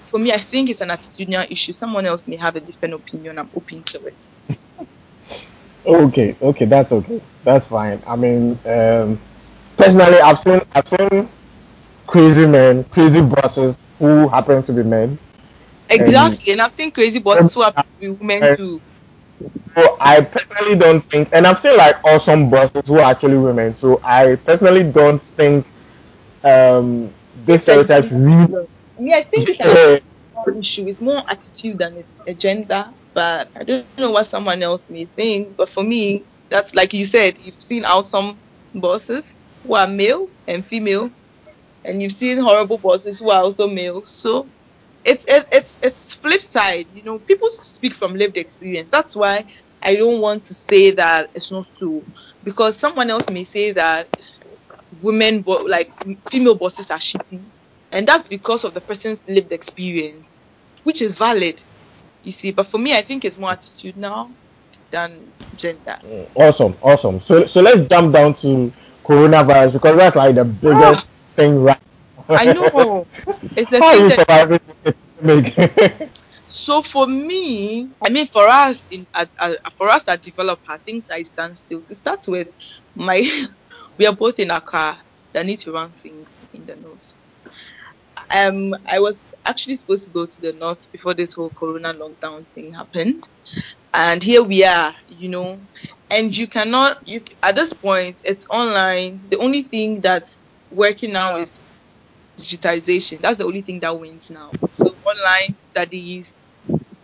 For 0.07 0.19
me, 0.19 0.33
I 0.33 0.39
think 0.39 0.71
it's 0.71 0.81
an 0.81 0.91
attitudinal 0.91 1.51
issue. 1.51 1.73
Someone 1.73 2.07
else 2.07 2.27
may 2.27 2.37
have 2.37 2.57
a 2.57 2.61
different 2.61 2.95
opinion. 2.95 3.39
I'm 3.39 3.51
open 3.55 3.83
to 3.85 4.05
it. 4.07 4.19
Okay, 5.87 6.37
okay, 6.43 6.67
that's 6.67 6.93
okay. 6.93 7.23
That's 7.45 7.67
fine. 7.67 8.03
I 8.07 8.15
mean, 8.15 8.59
um, 8.67 9.19
personally, 9.79 10.21
I've 10.21 10.39
seen 10.39 10.61
I've 10.75 10.87
seen 10.87 11.27
crazy 12.07 12.47
men, 12.47 12.85
crazy 12.85 13.23
bosses 13.23 13.79
who 13.99 14.29
happen 14.29 14.63
to 14.65 14.73
be 14.73 14.83
men, 14.83 15.19
Exactly. 15.89 16.53
And 16.53 16.61
I've 16.61 16.75
seen 16.75 16.91
crazy 16.93 17.19
bosses 17.19 17.53
who 17.55 17.63
happen 17.63 17.85
to 17.91 17.97
be 17.99 18.09
women 18.11 18.49
too. 18.57 18.83
so 19.75 19.97
I 20.01 20.21
personally 20.21 20.77
don't 20.77 21.01
think, 21.11 21.29
and 21.33 21.47
I've 21.47 21.59
seen 21.59 21.77
like 21.77 21.97
awesome 22.05 22.51
bosses 22.51 22.83
who 22.87 22.99
are 22.99 23.11
actually 23.11 23.39
women. 23.39 23.75
So 23.75 24.01
I 24.05 24.37
personally 24.37 24.85
don't 24.91 25.23
think 25.23 25.67
um, 26.45 27.13
this 27.45 27.63
It's 27.71 27.79
a 27.79 27.83
stereotype 27.83 28.07
really. 28.11 28.67
Me, 28.99 29.13
I 29.15 29.23
think 29.25 29.49
it's 29.51 29.65
an 29.65 30.61
issue. 30.61 30.87
It's 30.89 31.01
more 31.01 31.23
attitude 31.29 31.79
than 31.79 31.97
it's 31.99 32.11
a 32.27 32.35
gender. 32.35 32.93
But 33.15 33.51
I 33.57 33.65
don't 33.65 33.87
know 33.99 34.11
what 34.11 34.27
someone 34.27 34.63
else 34.63 34.89
may 34.89 35.07
think. 35.17 35.57
But 35.57 35.69
for 35.69 35.83
me, 35.83 36.27
that's 36.51 36.75
like 36.75 36.93
you 36.93 37.05
said, 37.07 37.39
you've 37.39 37.63
seen 37.63 37.85
awesome 37.85 38.41
bosses 38.75 39.35
who 39.63 39.75
are 39.75 39.87
male 39.87 40.29
and 40.47 40.65
female, 40.67 41.11
and 41.85 42.03
you've 42.03 42.13
seen 42.13 42.39
horrible 42.39 42.79
bosses 42.79 43.19
who 43.19 43.31
are 43.31 43.43
also 43.43 43.69
male. 43.69 44.05
So 44.05 44.51
it's 45.09 45.25
it, 45.29 45.47
it's 45.53 45.79
it's 45.83 46.15
flip 46.15 46.41
side. 46.43 46.87
You 46.91 47.05
know, 47.05 47.19
people 47.21 47.49
speak 47.65 47.95
from 47.95 48.15
lived 48.15 48.37
experience. 48.39 48.91
That's 48.91 49.17
why 49.17 49.47
I 49.83 49.97
don't 49.97 50.21
want 50.21 50.45
to 50.47 50.55
say 50.55 50.93
that 50.93 51.31
it's 51.35 51.53
not 51.53 51.67
true 51.79 52.07
because 52.43 52.79
someone 52.79 53.11
else 53.11 53.29
may 53.29 53.45
say 53.45 53.73
that 53.73 54.11
women 54.91 55.45
like 55.67 55.91
female 56.31 56.57
bosses 56.57 56.91
are 56.91 56.99
shitty 56.99 57.51
and 57.93 58.07
that's 58.09 58.29
because 58.29 58.65
of 58.65 58.75
the 58.75 58.81
person's 58.81 59.23
lived 59.29 59.53
experience 59.53 60.37
which 60.85 61.03
is 61.03 61.17
valid 61.19 61.61
you 62.23 62.33
see 62.33 62.51
but 62.53 62.71
for 62.71 62.79
me 62.79 62.97
i 62.97 63.03
think 63.03 63.25
it's 63.25 63.39
more 63.39 63.51
attitudinal 63.51 64.35
than 64.91 65.33
gender 65.55 65.99
Awesome, 66.35 66.77
awesome. 66.83 67.21
So 67.21 67.47
so 67.47 67.61
let's 67.61 67.83
jump 67.89 68.15
down 68.15 68.35
to 68.35 68.73
coronavirus 69.05 69.75
because 69.75 69.97
that's 69.97 70.17
like 70.17 70.35
the 70.35 70.45
ah 70.71 70.99
biggest 70.99 71.07
thing 71.37 71.63
right. 71.63 71.79
I 72.35 72.47
know. 72.47 73.09
It's 73.57 73.71
the 73.71 73.83
thing 73.83 74.07
that 74.09 74.29
so 76.47 76.83
for 76.83 77.07
me 77.07 77.91
i 78.05 78.09
mean 78.11 78.27
for 78.27 78.47
us 78.49 78.87
in 78.91 79.07
at, 79.15 79.31
at, 79.41 79.59
for 79.77 79.89
us 79.89 80.05
as 80.09 80.21
developer 80.21 80.79
things 80.87 81.09
i 81.11 81.23
stand 81.23 81.57
still. 81.57 81.83
To 81.87 81.95
start 81.95 82.21
with 82.29 82.49
my 82.95 83.21
we 83.99 84.07
are 84.07 84.17
both 84.17 84.39
in 84.39 84.51
a 84.51 84.61
car 84.61 84.99
that 85.33 85.47
need 85.47 85.61
to 85.61 85.73
run 85.73 85.93
things 85.95 86.37
in 86.53 86.65
the 86.67 86.77
north. 86.77 87.15
Um 88.35 88.75
i 88.87 88.99
was 89.01 89.25
actually 89.47 89.77
supposed 89.77 90.05
to 90.05 90.11
go 90.11 90.27
to 90.27 90.41
the 90.41 90.53
north 90.53 90.91
before 90.93 91.15
this 91.15 91.35
whole 91.35 91.51
corona 91.51 91.95
lockdown 91.95 92.47
thing 92.55 92.73
happened. 92.73 93.23
And 93.95 94.23
here 94.23 94.43
we 94.43 94.65
are, 94.65 94.95
you 95.07 95.29
know, 95.31 95.67
and 96.11 96.37
you 96.37 96.49
cannot, 96.49 96.99
you 97.07 97.23
at 97.43 97.57
this 97.57 97.73
point, 97.73 98.21
it's 98.25 98.45
online. 98.51 99.23
The 99.31 99.39
only 99.39 99.65
thing 99.65 100.01
that's 100.03 100.39
working 100.71 101.13
now 101.13 101.37
is 101.39 101.65
digitization. 102.39 103.21
That's 103.21 103.39
the 103.39 103.45
only 103.45 103.63
thing 103.63 103.81
that 103.81 103.99
wins 103.99 104.31
now. 104.31 104.51
So 104.73 104.95
online 105.05 105.57
studies, 105.73 106.33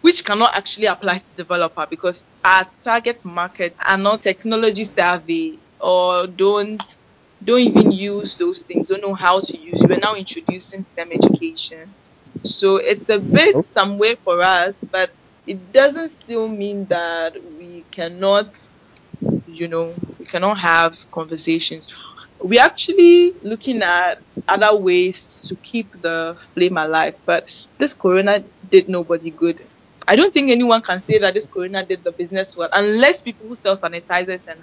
which 0.00 0.24
cannot 0.24 0.54
actually 0.56 0.86
apply 0.86 1.18
to 1.18 1.30
developer 1.36 1.86
because 1.88 2.24
our 2.44 2.66
target 2.82 3.24
market 3.24 3.74
are 3.84 3.96
not 3.98 4.22
technology 4.22 4.84
savvy 4.84 5.58
or 5.80 6.26
don't 6.26 6.82
don't 7.44 7.60
even 7.60 7.92
use 7.92 8.36
those 8.36 8.62
things, 8.62 8.88
don't 8.88 9.02
know 9.02 9.14
how 9.14 9.40
to 9.40 9.58
use. 9.58 9.82
We're 9.82 9.98
now 9.98 10.14
introducing 10.14 10.84
STEM 10.84 11.12
education. 11.12 11.94
So 12.42 12.76
it's 12.76 13.08
a 13.10 13.18
bit 13.18 13.54
oh. 13.56 13.62
some 13.62 13.98
way 13.98 14.14
for 14.14 14.40
us, 14.40 14.74
but 14.90 15.10
it 15.46 15.72
doesn't 15.72 16.12
still 16.22 16.48
mean 16.48 16.86
that 16.86 17.36
we 17.58 17.84
cannot, 17.90 18.48
you 19.46 19.68
know, 19.68 19.94
we 20.18 20.24
cannot 20.24 20.58
have 20.58 20.98
conversations. 21.12 21.88
We're 22.40 22.62
actually 22.62 23.32
looking 23.42 23.82
at 23.82 24.20
other 24.48 24.76
ways 24.76 25.40
to 25.46 25.56
keep 25.56 26.00
the 26.02 26.36
flame 26.54 26.76
alive, 26.76 27.14
but 27.24 27.46
this 27.78 27.94
corona 27.94 28.44
did 28.70 28.88
nobody 28.88 29.30
good. 29.30 29.62
I 30.06 30.16
don't 30.16 30.32
think 30.34 30.50
anyone 30.50 30.82
can 30.82 31.02
say 31.04 31.18
that 31.18 31.34
this 31.34 31.46
corona 31.46 31.84
did 31.84 32.04
the 32.04 32.12
business 32.12 32.54
well, 32.56 32.68
unless 32.72 33.22
people 33.22 33.48
who 33.48 33.54
sell 33.54 33.76
sanitizers 33.76 34.40
and 34.46 34.60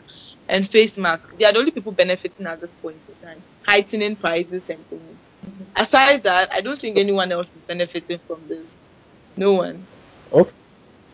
and 0.48 0.68
face 0.70 0.98
masks. 0.98 1.32
They 1.38 1.46
are 1.46 1.54
the 1.54 1.60
only 1.60 1.72
people 1.72 1.92
benefiting 1.94 2.46
at 2.46 2.60
this 2.62 2.74
point 2.76 2.98
in 3.08 3.16
time, 3.26 3.42
heightening 3.66 4.16
prices 4.18 4.64
and 4.70 4.86
things. 4.88 5.18
Aside 5.76 6.24
that, 6.24 6.52
I 6.52 6.62
don't 6.62 6.80
think 6.80 6.98
anyone 6.98 7.32
else 7.32 7.48
is 7.48 7.62
benefiting 7.68 8.20
from 8.28 8.48
this. 8.48 8.66
No 9.38 9.54
one. 9.54 9.88
Okay. 10.32 10.52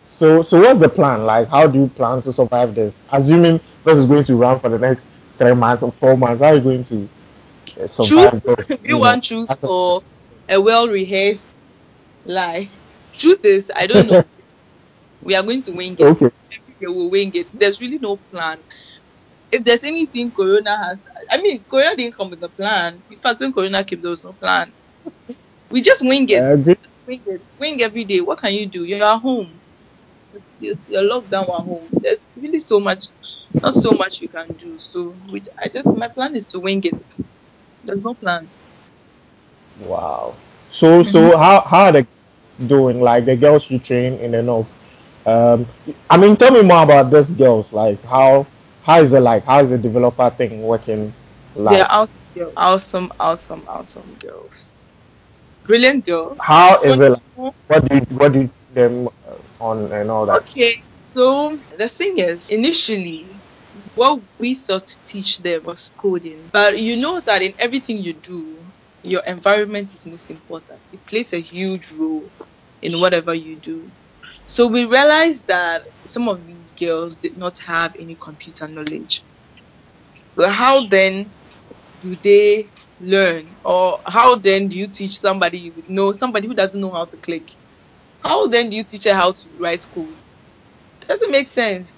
So, 0.05 0.41
so 0.41 0.59
what's 0.61 0.79
the 0.79 0.89
plan? 0.89 1.25
Like, 1.25 1.47
how 1.47 1.67
do 1.67 1.79
you 1.79 1.87
plan 1.87 2.21
to 2.23 2.33
survive 2.33 2.73
this? 2.75 3.05
Assuming 3.11 3.59
this 3.83 3.97
is 3.97 4.05
going 4.05 4.23
to 4.25 4.35
run 4.35 4.59
for 4.59 4.69
the 4.69 4.79
next 4.79 5.07
three 5.37 5.53
months 5.53 5.83
or 5.83 5.91
four 5.93 6.17
months, 6.17 6.41
how 6.41 6.49
are 6.49 6.55
you 6.55 6.61
going 6.61 6.83
to 6.85 7.09
uh, 7.81 7.87
survive 7.87 8.41
Truth, 8.41 8.43
this? 8.43 8.69
you 8.83 8.97
want 8.99 9.23
truth 9.25 9.49
or 9.63 10.03
a 10.49 10.59
well 10.61 10.87
rehearsed 10.87 11.49
lie? 12.25 12.71
Truth 13.13 13.45
is, 13.45 13.71
I 13.75 13.87
don't 13.87 14.07
know. 14.07 14.23
we 15.21 15.35
are 15.35 15.43
going 15.43 15.61
to 15.63 15.71
wing 15.73 15.97
it. 15.99 16.13
Okay. 16.13 16.29
We 16.79 16.87
will 16.87 17.09
wing 17.09 17.31
it. 17.35 17.47
There's 17.53 17.79
really 17.81 17.99
no 17.99 18.17
plan. 18.17 18.63
If 19.51 19.63
there's 19.63 19.83
anything 19.83 20.31
Corona 20.31 20.77
has, 20.77 20.99
I 21.29 21.41
mean, 21.41 21.65
Corona 21.69 21.95
didn't 21.95 22.15
come 22.15 22.29
with 22.31 22.43
a 22.43 22.49
plan. 22.49 23.03
In 23.09 23.19
fact, 23.19 23.39
when 23.39 23.53
Corona 23.53 23.83
came, 23.83 24.01
there 24.01 24.11
was 24.11 24.23
no 24.23 24.33
plan. 24.33 24.73
We 25.69 25.81
just 25.81 26.01
wing 26.05 26.27
it. 26.29 26.47
Wing 27.05 27.21
it. 27.25 27.41
Wing 27.59 27.81
every 27.81 28.05
day. 28.05 28.21
What 28.21 28.39
can 28.39 28.53
you 28.53 28.67
do? 28.67 28.83
You're 28.83 29.03
at 29.03 29.19
home. 29.19 29.61
You're 30.59 31.03
locked 31.03 31.29
down 31.29 31.43
at 31.43 31.63
home. 31.65 31.89
There's 32.01 32.19
really 32.35 32.59
so 32.59 32.79
much, 32.79 33.07
not 33.61 33.73
so 33.73 33.91
much 33.91 34.21
you 34.21 34.29
can 34.29 34.53
do. 34.55 34.77
So, 34.77 35.17
we, 35.31 35.43
I 35.61 35.67
just 35.69 35.87
my 35.95 36.07
plan 36.09 36.35
is 36.35 36.47
to 36.49 36.59
wing 36.59 36.81
it. 36.83 36.99
There's 37.83 38.03
no 38.03 38.13
plan. 38.15 38.51
Wow. 39.79 40.35
So, 40.69 41.03
so 41.03 41.37
how 41.37 41.61
how 41.61 41.85
are 41.85 41.91
the 41.91 42.01
girls 42.03 42.69
doing? 42.69 43.01
Like 43.01 43.25
the 43.25 43.35
girls 43.35 43.69
you 43.69 43.79
train 43.79 44.13
in 44.15 44.31
the 44.31 44.41
north. 44.43 44.71
Um, 45.25 45.67
I 46.09 46.17
mean, 46.17 46.35
tell 46.35 46.51
me 46.51 46.61
more 46.61 46.83
about 46.83 47.11
these 47.11 47.31
girls. 47.31 47.71
Like 47.73 48.01
how 48.03 48.45
how 48.83 49.01
is 49.01 49.13
it 49.13 49.19
like? 49.21 49.43
How 49.43 49.59
is 49.61 49.71
the 49.71 49.77
developer 49.77 50.29
thing 50.29 50.61
working? 50.63 51.13
Like 51.55 51.87
They're 51.87 51.91
awesome, 51.91 52.51
awesome, 52.55 53.11
awesome, 53.19 53.65
awesome 53.67 54.15
girls. 54.15 54.77
Brilliant 55.63 56.05
girls. 56.05 56.39
how 56.39 56.81
is 56.83 56.99
it? 56.99 57.09
Like? 57.09 57.53
What 57.67 57.87
do 57.87 57.95
you 57.95 58.01
what 58.17 58.33
do 58.33 58.39
you 58.41 58.49
them 58.73 59.07
uh, 59.27 59.37
on 59.59 59.91
and 59.91 60.09
all 60.09 60.25
that? 60.25 60.41
Okay, 60.41 60.83
so 61.07 61.57
the 61.77 61.89
thing 61.89 62.17
is, 62.19 62.47
initially, 62.49 63.41
what 63.93 64.23
we 64.39 64.55
thought 64.55 64.87
to 64.87 64.97
teach 65.05 65.39
them 65.39 65.63
was 65.63 65.91
coding, 65.97 66.49
but 66.51 66.79
you 66.79 66.97
know 66.97 67.21
that 67.25 67.41
in 67.41 67.53
everything 67.59 67.97
you 67.97 68.13
do, 68.13 68.71
your 69.03 69.23
environment 69.25 69.93
is 69.93 70.05
most 70.05 70.29
important. 70.29 70.81
It 70.91 71.05
plays 71.07 71.33
a 71.33 71.41
huge 71.41 71.91
role 71.91 72.31
in 72.81 72.99
whatever 72.99 73.33
you 73.33 73.59
do. 73.59 73.91
So 74.47 74.67
we 74.67 74.85
realized 74.85 75.47
that 75.47 75.83
some 76.05 76.29
of 76.29 76.45
these 76.45 76.73
girls 76.73 77.17
did 77.17 77.37
not 77.37 77.57
have 77.59 77.93
any 77.99 78.17
computer 78.21 78.67
knowledge. 78.67 79.25
So 80.37 80.47
how 80.47 80.87
then 80.87 81.35
do 82.01 82.15
they 82.15 82.73
learn, 82.99 83.55
or 83.65 84.01
how 84.07 84.35
then 84.37 84.69
do 84.69 84.77
you 84.77 84.87
teach 84.87 85.19
somebody 85.19 85.71
with 85.71 85.85
no 85.89 86.13
somebody 86.13 86.47
who 86.47 86.55
doesn't 86.55 86.79
know 86.81 86.91
how 86.93 87.05
to 87.05 87.17
click? 87.17 87.49
How 88.19 88.47
then 88.47 88.69
do 88.69 88.77
you 88.77 88.85
teach 88.85 89.05
her 89.05 89.13
how 89.15 89.33
to 89.33 89.57
write 89.59 89.83
code? 89.93 90.19
doesn't 91.07 91.31
make 91.31 91.49
sense. 91.49 91.89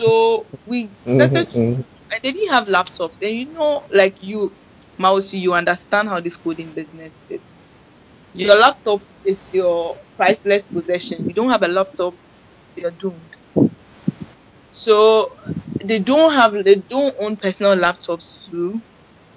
So 0.00 0.48
we 0.64 0.96
started 1.14 1.46
Mhm, 1.46 1.52
to, 1.52 1.58
mhm. 1.58 1.84
and 2.12 2.20
they 2.22 2.32
didn't 2.32 2.50
have 2.52 2.68
laptops. 2.68 3.20
And 3.22 3.32
you 3.32 3.52
know, 3.52 3.86
like 3.92 4.22
you, 4.22 4.56
Mausi, 5.00 5.40
you 5.40 5.54
understand 5.54 6.08
how 6.08 6.20
this 6.20 6.36
coding 6.36 6.74
business 6.74 7.14
is. 7.28 7.42
Your 8.32 8.56
laptop 8.58 9.02
is 9.24 9.48
your 9.52 9.96
priceless 10.16 10.66
possession. 10.68 11.28
You 11.28 11.34
don't 11.34 11.50
have 11.50 11.62
a 11.62 11.68
laptop, 11.68 12.14
you're 12.76 12.90
doomed. 12.92 13.34
So 14.72 15.36
they 15.84 15.98
don't 16.00 16.32
have, 16.34 16.52
they 16.64 16.76
don't 16.76 17.14
own 17.20 17.36
personal 17.36 17.76
laptops 17.76 18.44
too. 18.50 18.82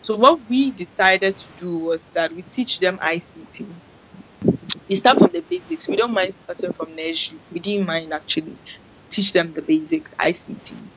So 0.01 0.17
what 0.17 0.41
we 0.50 0.72
decided 0.72 1.38
to 1.38 1.51
do 1.58 1.79
was 1.79 2.10
that 2.15 2.34
we 2.34 2.43
teach 2.43 2.79
them 2.79 3.00
ICT. 3.01 3.82
We 4.89 4.96
start 4.96 5.20
from 5.20 5.32
the 5.34 5.41
basics. 5.50 5.88
We 5.88 5.96
don't 5.98 6.13
mind 6.13 6.36
starting 6.36 6.74
from 6.74 6.96
nursery. 6.96 7.41
We 7.50 7.60
didn't 7.60 7.88
mind 7.88 8.13
actually 8.13 8.60
teach 9.13 9.34
them 9.34 9.53
the 9.53 9.62
basics, 9.62 10.13
ICT, 10.20 10.91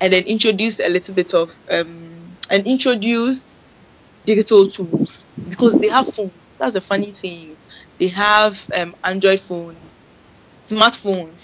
and 0.00 0.12
then 0.12 0.24
introduce 0.24 0.80
a 0.80 0.88
little 0.88 1.14
bit 1.14 1.34
of 1.34 1.50
um 1.70 2.38
and 2.50 2.66
introduce 2.66 3.48
digital 4.26 4.70
tools 4.70 5.28
because 5.48 5.78
they 5.80 5.88
have 5.88 6.12
phones. 6.14 6.34
That's 6.58 6.74
the 6.74 6.80
funny 6.80 7.14
thing. 7.14 7.58
They 7.98 8.08
have 8.08 8.64
um 8.74 8.96
Android 9.04 9.40
phones, 9.40 9.92
smartphones. 10.70 11.40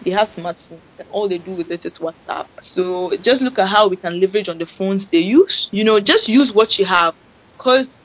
They 0.00 0.10
have 0.12 0.32
smartphones, 0.32 0.92
and 0.98 1.08
all 1.10 1.28
they 1.28 1.38
do 1.38 1.52
with 1.52 1.70
it 1.72 1.84
is 1.84 1.98
WhatsApp. 1.98 2.46
So 2.60 3.10
just 3.20 3.42
look 3.42 3.58
at 3.58 3.68
how 3.68 3.88
we 3.88 3.96
can 3.96 4.20
leverage 4.20 4.48
on 4.48 4.58
the 4.58 4.66
phones 4.66 5.10
they 5.10 5.18
use. 5.18 5.68
You 5.72 5.84
know, 5.84 5.98
just 6.00 6.28
use 6.28 6.52
what 6.52 6.78
you 6.78 6.84
have, 6.84 7.14
because 7.58 7.97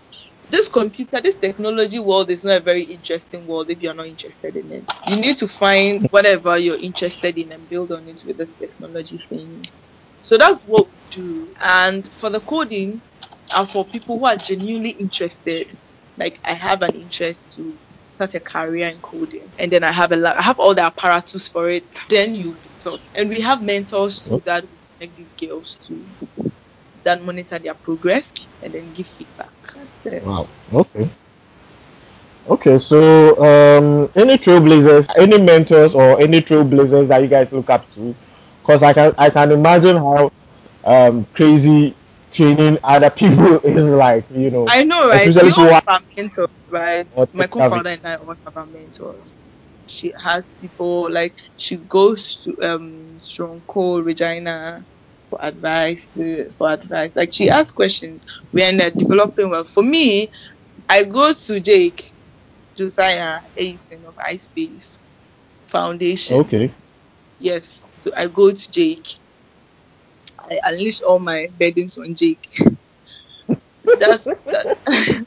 this 0.54 0.68
computer, 0.68 1.20
this 1.20 1.34
technology 1.34 1.98
world 1.98 2.30
is 2.30 2.44
not 2.44 2.58
a 2.58 2.60
very 2.60 2.84
interesting 2.84 3.48
world 3.48 3.72
if 3.72 3.82
you're 3.82 3.96
not 3.96 4.06
interested 4.06 4.56
in 4.56 4.72
it. 4.72 4.94
You 5.08 5.16
need 5.16 5.40
to 5.40 5.48
find 5.48 6.08
whatever 6.12 6.60
you're 6.60 6.78
interested 6.78 7.40
in 7.40 7.52
and 7.52 7.68
build 7.70 7.92
on 7.92 8.08
it 8.08 8.24
with 8.24 8.38
this 8.38 8.54
technology 8.54 9.18
thing. 9.18 9.66
So 10.22 10.38
that's 10.38 10.62
what 10.62 10.86
we 10.86 10.94
do. 11.10 11.48
And 11.60 12.08
for 12.20 12.30
the 12.30 12.40
coding, 12.42 13.02
and 13.58 13.68
for 13.68 13.84
people 13.84 14.20
who 14.20 14.26
are 14.26 14.36
genuinely 14.36 14.92
interested, 14.92 15.68
like 16.18 16.40
I 16.46 16.54
have 16.54 16.84
an 16.84 16.94
interest 16.94 17.42
to 17.54 17.76
start 18.10 18.36
a 18.36 18.40
career 18.40 18.90
in 18.90 19.00
coding, 19.00 19.50
and 19.58 19.72
then 19.72 19.84
I 19.84 19.92
have 19.92 20.12
a 20.12 20.16
lot, 20.16 20.38
I 20.38 20.44
have 20.44 20.60
all 20.60 20.76
the 20.76 20.84
apparatus 20.84 21.48
for 21.48 21.72
it. 21.72 21.84
Then 22.10 22.36
you 22.36 22.56
and 23.16 23.28
we 23.28 23.42
have 23.42 23.64
mentors 23.64 24.22
too 24.22 24.36
oh. 24.36 24.40
that 24.40 24.64
will 24.64 24.70
connect 25.00 25.18
these 25.18 25.34
girls 25.34 25.80
to 25.88 26.52
that 27.04 27.22
monitor 27.22 27.60
their 27.60 27.76
progress 27.76 28.32
and 28.62 28.74
then 28.74 28.92
give 28.94 29.08
feedback. 29.08 29.54
Wow. 30.24 30.48
Okay. 30.74 31.10
Okay. 32.50 32.78
So, 32.78 33.00
um, 33.44 34.10
any 34.16 34.38
trailblazers, 34.38 35.10
any 35.18 35.38
mentors, 35.38 35.96
or 35.96 36.20
any 36.20 36.42
trailblazers 36.42 37.08
that 37.08 37.22
you 37.22 37.28
guys 37.28 37.52
look 37.52 37.70
up 37.70 37.90
to? 37.94 38.16
Because 38.62 38.84
I 38.84 38.94
can 38.94 39.14
I 39.18 39.30
can 39.30 39.52
imagine 39.52 39.98
how 39.98 40.32
um 40.84 41.26
crazy 41.34 41.96
training 42.32 42.78
other 42.84 43.10
people 43.10 43.60
is 43.64 43.88
like. 43.90 44.26
You 44.32 44.52
know, 44.52 44.74
I 44.74 44.84
know, 44.84 45.08
right? 45.08 45.32
especially 45.32 45.52
We 45.52 45.52
all 45.52 45.70
have 45.70 45.84
our 45.88 46.00
mentors, 46.16 46.48
right? 46.70 47.08
My 47.34 47.48
tech-savvy. 47.48 47.48
co-founder 47.48 47.90
and 47.90 48.06
I 48.06 48.16
all 48.16 48.36
have 48.46 48.56
our 48.56 48.66
mentors. 48.66 49.38
She 49.86 50.14
has 50.24 50.50
people 50.60 51.12
like 51.12 51.36
she 51.56 51.78
goes 51.78 52.42
to 52.44 52.52
um 52.70 53.18
Soronko 53.20 54.04
Regina 54.06 54.86
for 55.34 55.46
advice 55.46 56.08
uh, 56.20 56.52
for 56.58 56.72
advice. 56.72 57.16
Like 57.16 57.34
she 57.34 57.50
asks 57.50 57.72
questions 57.72 58.26
when 58.52 58.78
they're 58.78 58.92
developing 58.92 59.50
well. 59.50 59.64
For 59.66 59.84
me, 59.84 60.30
I 60.90 61.04
go 61.04 61.34
to 61.34 61.60
Jake 61.60 62.14
Josiah 62.76 63.40
Eyison 63.60 64.06
of 64.06 64.16
iSpace 64.16 64.98
Foundation. 65.66 66.38
Okay. 66.42 66.72
Yes. 67.40 67.86
So 67.96 68.12
I 68.16 68.28
go 68.28 68.52
to 68.52 68.72
Jake. 68.72 69.08
I 70.40 70.60
unleash 70.66 71.02
all 71.02 71.20
my 71.20 71.48
burdens 71.60 71.98
on 71.98 72.16
Jake. 72.16 72.48
That's 74.00 74.26
that. 74.50 74.68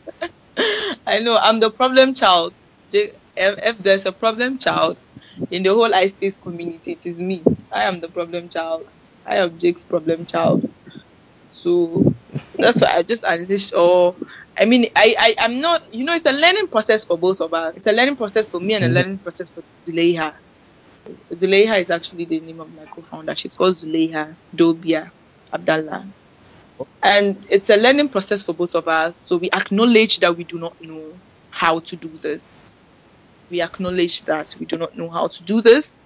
I 1.07 1.19
know 1.21 1.37
I'm 1.37 1.61
the 1.61 1.71
problem 1.71 2.15
child. 2.15 2.55
Jake, 2.91 3.15
if, 3.37 3.59
if 3.63 3.79
there's 3.79 4.07
a 4.07 4.13
problem 4.13 4.59
child 4.59 5.01
in 5.51 5.63
the 5.63 5.71
whole 5.75 5.91
iSpace 5.91 6.41
community, 6.41 6.93
it 6.93 7.07
is 7.07 7.19
me. 7.19 7.45
I 7.73 7.85
am 7.85 8.01
the 8.01 8.09
problem 8.09 8.49
child. 8.49 8.91
I 9.27 9.37
am 9.39 9.59
Jake's 9.59 9.85
problem 9.85 10.27
child. 10.27 10.65
So 11.47 12.05
that's 12.55 12.81
why 12.81 12.89
I 12.95 13.03
just 13.03 13.25
unleashed 13.27 13.73
all. 13.75 14.19
I 14.59 14.67
mean, 14.67 14.87
I, 14.97 15.15
I 15.19 15.35
I'm 15.41 15.61
not. 15.61 15.83
You 15.93 16.05
know, 16.05 16.15
it's 16.15 16.27
a 16.27 16.33
learning 16.33 16.69
process 16.69 17.05
for 17.05 17.19
both 17.19 17.41
of 17.41 17.53
us. 17.55 17.75
It's 17.77 17.87
a 17.87 17.93
learning 17.93 18.17
process 18.17 18.51
for 18.51 18.61
me 18.61 18.75
and 18.75 18.85
a 18.85 18.89
Mhm. 18.89 18.95
learning 18.95 19.21
process 19.21 19.51
for 19.51 19.63
Zuleha. 19.89 20.35
Zuleiha 21.35 21.81
is 21.81 21.91
actually 21.91 22.27
the 22.27 22.41
name 22.41 22.61
of 22.61 22.73
my 22.73 22.87
co-founder. 22.87 23.35
She's 23.37 23.55
called 23.55 23.75
Zuleiha 23.77 24.37
Dobia 24.55 25.11
Abdallah. 25.53 26.07
And 27.03 27.47
it's 27.51 27.71
a 27.71 27.77
learning 27.77 28.11
process 28.11 28.43
for 28.43 28.55
both 28.55 28.75
of 28.75 28.89
us. 28.89 29.23
So 29.27 29.39
we 29.39 29.51
acknowledge 29.53 30.19
that 30.21 30.37
we 30.37 30.45
do 30.45 30.59
not 30.59 30.77
know 30.81 31.21
how 31.51 31.81
to 31.81 31.97
do 31.97 32.19
this. 32.19 32.55
We 33.51 33.63
acknowledge 33.63 34.25
that 34.27 34.49
we 34.59 34.67
do 34.67 34.79
not 34.79 34.95
know 34.95 35.11
how 35.11 35.29
to 35.29 35.45
do 35.45 35.61
this. 35.63 35.97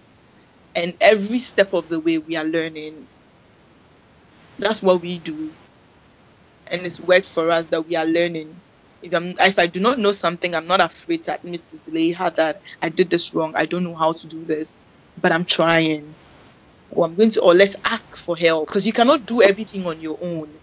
And 0.74 0.96
every 1.00 1.38
step 1.38 1.72
of 1.74 1.88
the 1.88 2.00
way 2.00 2.18
we 2.18 2.36
are 2.36 2.44
learning. 2.44 3.08
That's 4.58 4.82
what 4.82 5.00
we 5.02 5.18
do. 5.18 5.56
And 6.66 6.86
it's 6.86 7.00
work 7.00 7.24
for 7.26 7.50
us 7.50 7.68
that 7.70 7.86
we 7.86 7.96
are 7.96 8.04
learning. 8.06 8.62
If 9.02 9.12
if 9.40 9.58
I 9.58 9.66
do 9.66 9.80
not 9.80 9.98
know 9.98 10.12
something, 10.12 10.54
I'm 10.54 10.66
not 10.66 10.80
afraid 10.80 11.24
to 11.24 11.34
admit 11.34 11.64
to 11.66 11.76
Zuleiha 11.76 12.34
that 12.36 12.62
I 12.82 12.88
did 12.90 13.10
this 13.10 13.32
wrong. 13.34 13.54
I 13.56 13.66
don't 13.66 13.84
know 13.84 13.94
how 13.96 14.12
to 14.12 14.26
do 14.28 14.44
this. 14.44 14.76
But 15.16 15.32
I'm 15.32 15.44
trying. 15.44 16.16
Or 16.90 17.06
I'm 17.06 17.14
going 17.16 17.30
to 17.32 17.42
or 17.42 17.54
let's 17.54 17.76
ask 17.84 18.16
for 18.16 18.36
help. 18.36 18.68
Because 18.68 18.86
you 18.86 18.92
cannot 18.92 19.26
do 19.26 19.42
everything 19.42 19.86
on 19.86 20.00
your 20.00 20.18
own 20.22 20.60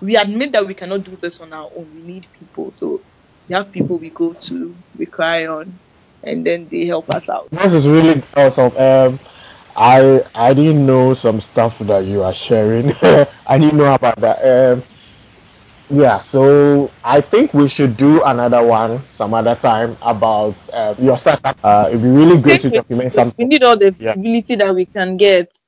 we 0.00 0.16
admit 0.16 0.52
that 0.52 0.66
we 0.66 0.74
cannot 0.74 1.04
do 1.04 1.16
this 1.16 1.40
on 1.40 1.52
our 1.52 1.70
own. 1.76 1.92
We 1.94 2.02
need 2.02 2.28
people. 2.32 2.70
So 2.72 3.04
we 3.48 3.54
have 3.54 3.72
people 3.72 3.98
we 3.98 4.10
go 4.10 4.34
to, 4.34 4.76
we 4.96 5.06
cry 5.06 5.46
on, 5.46 5.80
and 6.22 6.46
then 6.46 6.68
they 6.70 6.86
help 6.86 7.10
us 7.10 7.28
out. 7.28 7.50
This 7.50 7.72
is 7.72 7.86
really 7.86 8.22
awesome. 8.36 8.76
Um, 8.76 9.18
I 9.76 10.24
I 10.34 10.54
didn't 10.54 10.84
know 10.86 11.14
some 11.14 11.40
stuff 11.40 11.78
that 11.80 12.04
you 12.04 12.22
are 12.22 12.34
sharing. 12.34 12.92
I 13.46 13.58
didn't 13.58 13.76
know 13.76 13.94
about 13.94 14.16
that. 14.16 14.38
Um, 14.44 14.82
yeah, 15.90 16.20
so 16.20 16.90
I 17.04 17.20
think 17.20 17.52
we 17.52 17.68
should 17.68 17.96
do 17.96 18.22
another 18.22 18.62
one 18.64 19.02
some 19.10 19.34
other 19.34 19.54
time 19.56 19.96
about 20.02 20.54
uh, 20.72 20.94
your 20.98 21.18
startup. 21.18 21.58
Uh, 21.62 21.86
it'd 21.88 22.02
be 22.02 22.08
really 22.08 22.40
great 22.40 22.60
to 22.62 22.70
document 22.70 23.12
something. 23.12 23.34
We 23.36 23.48
need 23.48 23.62
all 23.64 23.76
the 23.76 23.94
yeah. 23.98 24.14
visibility 24.14 24.54
that 24.56 24.74
we 24.74 24.86
can 24.86 25.16
get. 25.16 25.58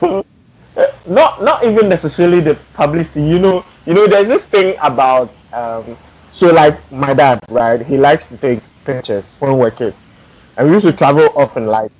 so, 0.00 0.24
not 1.06 1.42
not 1.42 1.64
even 1.64 1.88
necessarily 1.88 2.40
the 2.40 2.56
publicity. 2.74 3.22
You 3.22 3.38
know, 3.38 3.64
you 3.86 3.94
know, 3.94 4.06
there's 4.06 4.28
this 4.28 4.44
thing 4.46 4.76
about 4.82 5.32
um, 5.52 5.96
so 6.32 6.52
like 6.52 6.76
my 6.90 7.14
dad, 7.14 7.40
right? 7.48 7.80
He 7.80 7.96
likes 7.96 8.26
to 8.28 8.36
take 8.36 8.60
pictures 8.84 9.36
when 9.38 9.56
we're 9.58 9.70
kids, 9.70 10.06
and 10.56 10.68
we 10.68 10.74
used 10.74 10.86
to 10.86 10.92
travel 10.92 11.28
often, 11.36 11.66
like 11.66 11.90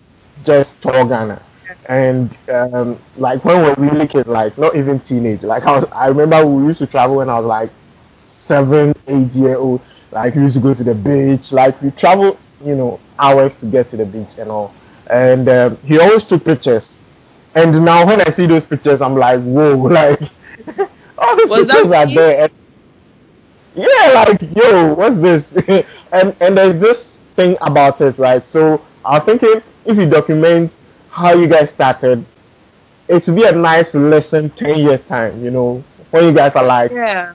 just 0.45 0.83
tour 0.83 1.05
Ghana. 1.07 1.43
And 1.87 2.37
um, 2.49 2.99
like 3.17 3.45
when 3.45 3.59
we 3.63 3.69
were 3.71 3.75
really 3.79 4.07
kids, 4.09 4.29
like 4.29 4.57
not 4.59 4.77
even 4.77 5.01
teenage. 5.01 5.43
Like 5.43 5.65
I 5.65 5.73
was, 5.73 5.85
I 5.93 6.09
remember 6.09 6.45
we 6.47 6.67
used 6.67 6.79
to 6.81 6.87
travel 6.87 7.17
when 7.17 7.29
I 7.29 7.37
was 7.39 7.47
like 7.47 7.71
seven, 8.27 8.95
eight 9.09 9.33
year 9.33 9.57
old. 9.57 9.81
Like 10.11 10.35
we 10.35 10.43
used 10.43 10.55
to 10.57 10.61
go 10.61 10.75
to 10.75 10.85
the 10.85 10.95
beach. 10.95 11.53
Like 11.53 11.81
we 11.83 11.91
travel, 11.91 12.39
you 12.65 12.75
know, 12.77 13.01
hours 13.19 13.57
to 13.57 13.67
get 13.67 13.89
to 13.91 13.97
the 13.97 14.07
beach 14.07 14.39
and 14.39 14.51
all. 14.51 14.75
And 15.11 15.49
um, 15.49 15.79
he 15.85 15.99
always 15.99 16.25
took 16.25 16.45
pictures 16.45 17.01
and 17.55 17.85
now 17.85 18.07
when 18.07 18.21
I 18.23 18.31
see 18.31 18.47
those 18.47 18.65
pictures, 18.65 19.03
I'm 19.03 19.15
like, 19.15 19.41
whoa, 19.43 19.77
like 19.77 20.21
all 21.19 21.37
these 21.37 21.51
Was 21.51 21.67
pictures 21.67 21.93
are 21.93 22.07
there. 22.07 22.45
And, 22.45 22.53
yeah, 23.75 24.25
like 24.27 24.41
yo, 24.55 24.95
what's 24.95 25.19
this? 25.19 25.53
and 26.13 26.37
and 26.41 26.57
there's 26.57 26.77
this 26.77 27.12
thing 27.37 27.57
about 27.61 28.01
it, 28.01 28.19
right? 28.19 28.47
So 28.47 28.83
I 29.05 29.15
was 29.15 29.25
thinking 29.25 29.63
if 29.85 29.97
you 29.97 30.09
document 30.09 30.77
how 31.11 31.35
you 31.35 31.47
guys 31.49 31.71
started, 31.71 32.25
it 33.09 33.27
would 33.27 33.37
be 33.37 33.45
a 33.45 33.53
nice 33.53 33.95
lesson 33.95 34.51
ten 34.51 34.79
years 34.79 35.03
time, 35.03 35.43
you 35.45 35.51
know, 35.51 35.85
when 36.11 36.25
you 36.25 36.33
guys 36.35 36.57
are 36.57 36.65
like 36.65 36.93
yeah. 36.93 37.35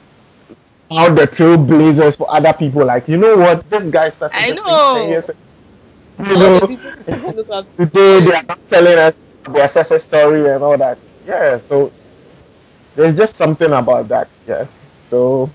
How 0.89 1.13
the 1.13 1.27
trailblazers 1.27 2.17
for 2.17 2.29
other 2.31 2.53
people, 2.53 2.85
like 2.85 3.07
you 3.07 3.17
know 3.17 3.35
what, 3.37 3.69
this 3.69 3.89
guy 3.89 4.09
started. 4.09 4.35
I 4.35 4.51
know. 4.51 4.95
10 4.95 5.09
years. 5.09 5.29
You 6.19 6.37
know, 6.37 6.59
today 7.77 8.19
they 8.21 8.33
are 8.33 8.43
not 8.43 8.59
telling 8.69 8.97
us 8.97 9.13
their 9.49 9.67
success 9.67 10.03
story 10.05 10.49
and 10.49 10.63
all 10.63 10.77
that. 10.77 10.97
Yeah, 11.25 11.59
so 11.59 11.91
there's 12.95 13.15
just 13.15 13.35
something 13.35 13.71
about 13.71 14.07
that. 14.09 14.29
Yeah, 14.47 14.67
so 15.09 15.51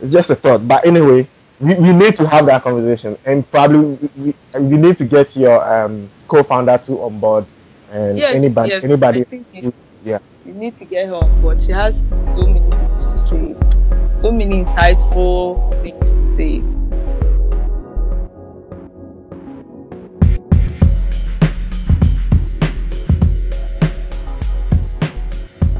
it's 0.00 0.12
just 0.12 0.30
a 0.30 0.36
thought. 0.36 0.66
But 0.66 0.86
anyway, 0.86 1.28
we, 1.60 1.74
we 1.74 1.92
need 1.92 2.16
to 2.16 2.26
have 2.26 2.46
that 2.46 2.62
conversation, 2.62 3.16
and 3.24 3.48
probably 3.50 4.08
we, 4.16 4.34
we 4.58 4.76
need 4.76 4.96
to 4.98 5.04
get 5.04 5.36
your 5.36 5.62
um, 5.62 6.10
co-founder 6.28 6.78
too 6.78 7.00
on 7.00 7.18
board, 7.18 7.46
and 7.92 8.18
yes, 8.18 8.34
anybody, 8.34 8.70
yes, 8.70 8.84
anybody, 8.84 9.24
yeah, 10.04 10.18
you 10.44 10.52
need 10.52 10.76
to 10.76 10.84
get 10.84 11.08
her 11.08 11.14
on 11.14 11.42
board. 11.42 11.60
She 11.60 11.72
has 11.72 11.94
so 12.36 12.46
many 12.46 12.60
things 12.60 13.04
to 13.06 13.18
say, 13.18 13.54
so 14.22 14.32
many 14.32 14.64
insightful 14.64 15.82
things 15.82 16.10
to 16.10 16.36
say. 16.36 16.84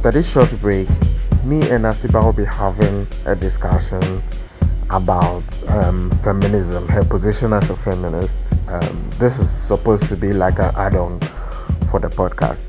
after 0.05 0.19
this 0.19 0.31
short 0.31 0.61
break, 0.61 0.87
me 1.45 1.63
and 1.71 1.87
Asiba 1.87 2.23
will 2.23 2.35
be 2.35 2.45
having 2.45 3.07
a 3.25 3.35
discussion 3.35 4.23
about 4.94 5.42
um, 5.68 6.09
feminism, 6.22 6.87
her 6.87 7.04
position 7.04 7.52
as 7.52 7.68
a 7.68 7.76
feminist. 7.76 8.37
Um, 8.68 9.11
this 9.18 9.40
is 9.40 9.50
supposed 9.50 10.09
to 10.09 10.16
be 10.16 10.33
like 10.33 10.61
an 10.61 10.72
add 10.76 10.94
on 10.94 11.18
for 11.90 11.98
the 11.98 12.09
podcast. 12.09 12.62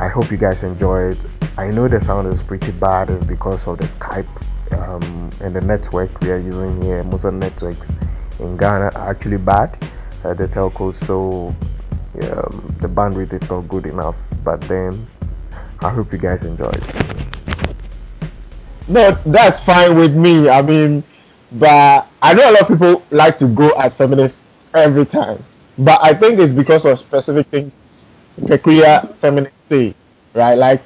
I 0.00 0.08
hope 0.08 0.32
you 0.32 0.36
guys 0.36 0.64
enjoy 0.64 1.12
it. 1.12 1.18
I 1.56 1.70
know 1.70 1.86
the 1.86 2.00
sound 2.00 2.32
is 2.34 2.42
pretty 2.42 2.72
bad, 2.72 3.08
it's 3.08 3.22
because 3.22 3.68
of 3.68 3.78
the 3.78 3.84
Skype 3.84 4.26
um, 4.72 5.30
and 5.40 5.54
the 5.54 5.60
network 5.60 6.20
we 6.20 6.30
are 6.30 6.38
using 6.38 6.82
here. 6.82 7.04
Most 7.04 7.24
of 7.24 7.34
the 7.34 7.38
networks 7.38 7.92
in 8.40 8.56
Ghana 8.56 8.86
are 8.86 9.10
actually 9.10 9.36
bad, 9.36 9.78
uh, 10.24 10.34
the 10.34 10.48
telcos, 10.48 10.94
so 10.94 11.54
um, 12.32 12.76
the 12.80 12.88
bandwidth 12.88 13.32
is 13.32 13.48
not 13.48 13.68
good 13.68 13.86
enough. 13.86 14.18
But 14.42 14.60
then 14.62 15.06
I 15.78 15.90
hope 15.90 16.12
you 16.12 16.18
guys 16.18 16.42
enjoyed. 16.42 16.82
No, 18.88 19.16
that's 19.24 19.60
fine 19.60 19.96
with 19.96 20.16
me. 20.16 20.48
I 20.48 20.60
mean, 20.60 21.04
but 21.54 22.08
I 22.22 22.34
know 22.34 22.50
a 22.50 22.52
lot 22.52 22.62
of 22.62 22.68
people 22.68 23.02
like 23.10 23.38
to 23.38 23.46
go 23.46 23.70
as 23.72 23.94
feminists 23.94 24.40
every 24.74 25.06
time, 25.06 25.44
but 25.78 26.02
I 26.02 26.14
think 26.14 26.38
it's 26.38 26.52
because 26.52 26.84
of 26.84 26.98
specific 26.98 27.46
things 27.48 27.72
peculiar 28.46 29.00
feminists 29.20 29.56
say, 29.68 29.94
right? 30.34 30.54
Like, 30.56 30.82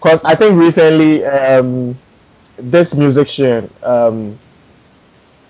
cause 0.00 0.22
I 0.24 0.34
think 0.34 0.56
recently 0.58 1.24
um, 1.24 1.98
this 2.58 2.94
musician 2.94 3.70
um, 3.82 4.38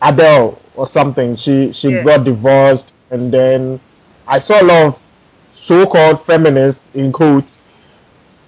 Adele 0.02 0.61
or 0.74 0.87
something, 0.87 1.37
she 1.37 1.72
she 1.72 1.90
yeah. 1.90 2.02
got 2.02 2.24
divorced, 2.24 2.94
and 3.11 3.33
then 3.33 3.80
I 4.26 4.38
saw 4.38 4.61
a 4.62 4.64
lot 4.64 4.87
of 4.87 5.09
so-called 5.52 6.24
feminists 6.24 6.90
in 6.94 7.12
quotes 7.12 7.62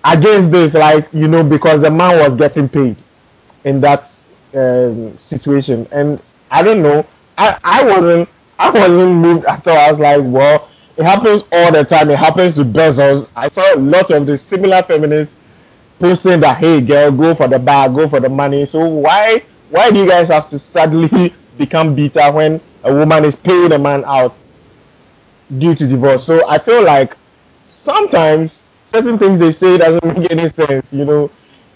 against 0.04 0.50
this, 0.50 0.74
like 0.74 1.08
you 1.12 1.28
know, 1.28 1.44
because 1.44 1.82
the 1.82 1.90
man 1.90 2.18
was 2.20 2.36
getting 2.36 2.68
paid 2.68 2.96
in 3.64 3.80
that 3.82 4.06
um, 4.54 5.16
situation, 5.18 5.86
and 5.92 6.20
I 6.50 6.62
don't 6.62 6.82
know, 6.82 7.06
I 7.38 7.58
I 7.64 7.84
wasn't 7.84 8.28
I 8.58 8.70
wasn't 8.70 9.14
moved 9.16 9.46
at 9.46 9.66
all. 9.66 9.76
I 9.76 9.90
was 9.90 10.00
like, 10.00 10.20
well, 10.24 10.68
it 10.96 11.04
happens 11.04 11.44
all 11.52 11.72
the 11.72 11.84
time. 11.84 12.10
It 12.10 12.18
happens 12.18 12.54
to 12.56 12.64
Bezos. 12.64 13.28
I 13.36 13.48
saw 13.48 13.74
a 13.74 13.78
lot 13.78 14.10
of 14.10 14.26
the 14.26 14.36
similar 14.36 14.82
feminists 14.82 15.36
posting 15.98 16.40
that, 16.40 16.58
hey, 16.58 16.80
girl, 16.80 17.10
go 17.12 17.34
for 17.34 17.48
the 17.48 17.58
bag, 17.58 17.94
go 17.94 18.08
for 18.08 18.20
the 18.20 18.28
money. 18.28 18.66
So 18.66 18.86
why 18.86 19.44
why 19.70 19.90
do 19.90 19.98
you 20.00 20.08
guys 20.08 20.28
have 20.28 20.48
to 20.50 20.58
suddenly 20.58 21.34
become 21.58 21.94
bitter 21.94 22.30
when 22.32 22.60
a 22.84 22.92
woman 22.92 23.24
is 23.24 23.36
paying 23.36 23.72
a 23.72 23.78
man 23.78 24.04
out 24.06 24.36
due 25.58 25.74
to 25.74 25.86
divorce? 25.86 26.24
So 26.24 26.48
I 26.48 26.58
feel 26.58 26.82
like 26.84 27.16
sometimes 27.70 28.60
certain 28.86 29.18
things 29.18 29.40
they 29.40 29.52
say 29.52 29.78
doesn't 29.78 30.04
make 30.18 30.30
any 30.30 30.48
sense, 30.48 30.92
you 30.92 31.04
know. 31.04 31.30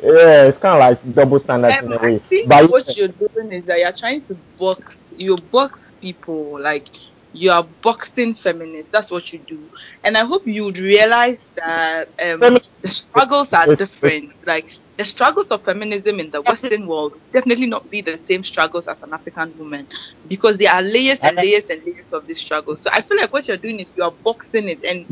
Yeah, 0.06 0.46
it's 0.46 0.58
kind 0.58 0.74
of 0.74 0.80
like 0.80 1.14
double 1.14 1.38
standards 1.38 1.80
um, 1.80 1.84
in 1.84 1.92
a 1.92 1.98
way. 1.98 2.20
I 2.22 2.28
think 2.28 2.48
but 2.48 2.70
what 2.70 2.96
you're 2.96 3.08
doing 3.08 3.52
is 3.52 3.64
that 3.66 3.78
you're 3.78 3.92
trying 3.92 4.26
to 4.26 4.36
box, 4.58 5.02
you 5.16 5.36
box 5.38 5.94
people 6.00 6.60
like 6.60 6.88
you 7.32 7.50
are 7.50 7.64
boxing 7.82 8.34
feminists. 8.34 8.90
That's 8.92 9.10
what 9.10 9.32
you 9.32 9.40
do. 9.46 9.70
And 10.04 10.16
I 10.16 10.24
hope 10.24 10.42
you'd 10.46 10.78
realize 10.78 11.44
that 11.56 12.08
um, 12.22 12.58
the 12.82 12.88
struggles 12.88 13.52
are 13.52 13.68
different. 13.76 14.32
Like 14.46 14.66
the 14.96 15.04
struggles 15.04 15.48
of 15.48 15.64
feminism 15.64 16.20
in 16.20 16.30
the 16.30 16.42
Western 16.42 16.86
world 16.86 17.14
definitely 17.32 17.66
not 17.66 17.90
be 17.90 18.00
the 18.02 18.18
same 18.18 18.44
struggles 18.44 18.86
as 18.88 19.02
an 19.02 19.12
African 19.12 19.56
woman 19.58 19.88
because 20.28 20.58
there 20.58 20.72
are 20.72 20.82
layers 20.82 21.20
and 21.24 21.38
layers 21.40 21.64
and 21.70 21.82
layers 21.84 22.06
of 22.12 22.26
this 22.26 22.40
struggle. 22.40 22.76
So 22.76 22.90
I 22.92 23.02
feel 23.02 23.18
like 23.18 23.32
what 23.32 23.48
you're 23.48 23.56
doing 23.58 23.80
is 23.80 23.92
you 23.96 24.04
are 24.04 24.12
boxing 24.24 24.68
it 24.68 24.84
and 24.84 25.06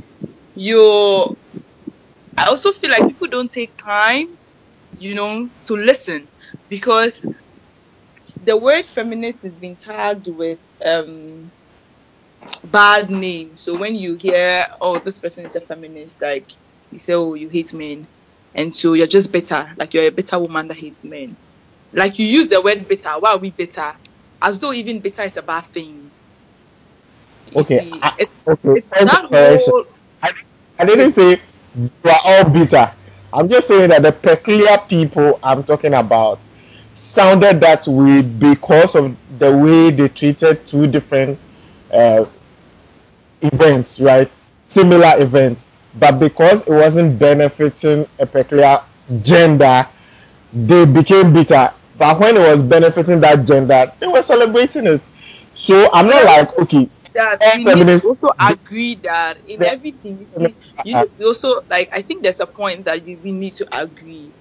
you're 0.55 1.37
I 2.37 2.47
also 2.47 2.73
feel 2.73 2.91
like 2.91 3.07
people 3.07 3.29
don't 3.29 3.53
take 3.53 3.77
time, 3.77 4.39
you 4.99 5.15
know, 5.15 5.49
to 5.65 5.75
listen 5.77 6.29
because 6.69 7.13
the 8.41 8.57
word 8.57 8.87
feminist 8.87 9.45
is 9.45 9.55
being 9.55 9.77
tagged 9.77 10.27
with 10.29 10.61
um 10.85 11.53
bad 12.65 13.11
name. 13.11 13.57
So 13.57 13.77
when 13.77 13.95
you 13.95 14.17
hear, 14.21 14.67
oh, 14.81 14.99
this 14.99 15.19
person 15.19 15.47
is 15.47 15.55
a 15.57 15.61
feminist, 15.61 16.21
like 16.21 16.51
you 16.91 16.99
say, 16.99 17.15
oh, 17.15 17.35
you 17.35 17.49
hate 17.49 17.73
men, 17.73 18.09
and 18.55 18.75
so 18.75 18.95
you're 18.95 19.07
just 19.07 19.33
better, 19.33 19.73
like 19.79 19.95
you're 19.95 20.07
a 20.07 20.11
better 20.11 20.39
woman 20.39 20.69
that 20.69 20.79
hates 20.79 21.05
men. 21.05 21.37
Like 21.93 22.19
you 22.19 22.27
use 22.27 22.49
the 22.49 22.63
word 22.63 22.89
bitter. 22.89 23.11
Why 23.19 23.33
are 23.33 23.39
we 23.39 23.51
bitter? 23.51 23.95
As 24.43 24.59
though 24.61 24.73
even 24.73 25.01
bitter 25.01 25.23
is 25.23 25.37
a 25.37 25.43
bad 25.43 25.67
thing. 25.73 26.13
Okay, 27.57 27.83
see, 27.83 28.03
I, 28.03 28.13
it's, 28.19 28.35
okay. 28.47 28.75
it's 28.75 28.95
that 29.01 29.27
whole 29.31 29.85
I, 30.23 30.31
I 30.79 30.85
didn't 30.85 31.13
say 31.13 31.41
you 31.75 31.91
are 32.05 32.21
all 32.25 32.45
bitter. 32.51 32.93
I'm 33.35 33.49
just 33.49 33.69
saying 33.69 33.91
that 33.91 34.03
the 34.03 34.13
peculiar 34.13 34.79
people 34.89 35.41
I'm 35.43 35.65
talking 35.65 35.95
about 35.95 36.41
sounded 36.95 37.61
that 37.61 37.87
way 37.89 38.23
because 38.23 38.95
of 38.95 39.17
the 39.39 39.53
way 39.57 39.91
they 39.91 40.09
treated 40.09 40.67
two 40.67 40.87
different 40.87 41.39
uh, 41.93 42.27
events, 43.43 44.01
right? 44.01 44.31
Similar 44.67 45.21
events, 45.21 45.69
but 45.99 46.19
because 46.19 46.63
it 46.63 46.71
wasn't 46.71 47.19
benefiting 47.19 48.07
a 48.19 48.27
peculiar 48.27 48.81
gender, 49.23 49.87
they 50.53 50.85
became 50.87 51.33
bitter. 51.33 51.73
But 51.99 52.21
when 52.21 52.37
it 52.37 52.41
was 52.41 52.63
benefiting 52.63 53.21
that 53.21 53.47
gender, 53.47 53.93
they 54.01 54.09
were 54.09 54.23
celebrating 54.23 54.87
it. 54.87 55.03
So 55.55 55.91
I'm 55.93 56.09
not 56.09 56.25
like 56.25 56.59
okay, 56.61 56.89
that 57.15 57.41
all 57.41 57.55
we 57.57 57.65
need 57.65 57.91
to 57.91 57.99
also 58.03 58.31
agree 58.41 59.01
that 59.03 59.39
in 59.47 59.65
everything 59.65 60.29
you 60.39 60.57
you 60.83 61.27
also 61.27 61.63
like 61.71 61.89
I 61.93 62.03
think 62.03 62.23
there's 62.23 62.41
a 62.41 62.47
point 62.47 62.85
that 62.87 63.07
you, 63.07 63.21
we 63.23 63.33
need 63.33 63.55
to 63.57 63.67
agree 63.73 64.35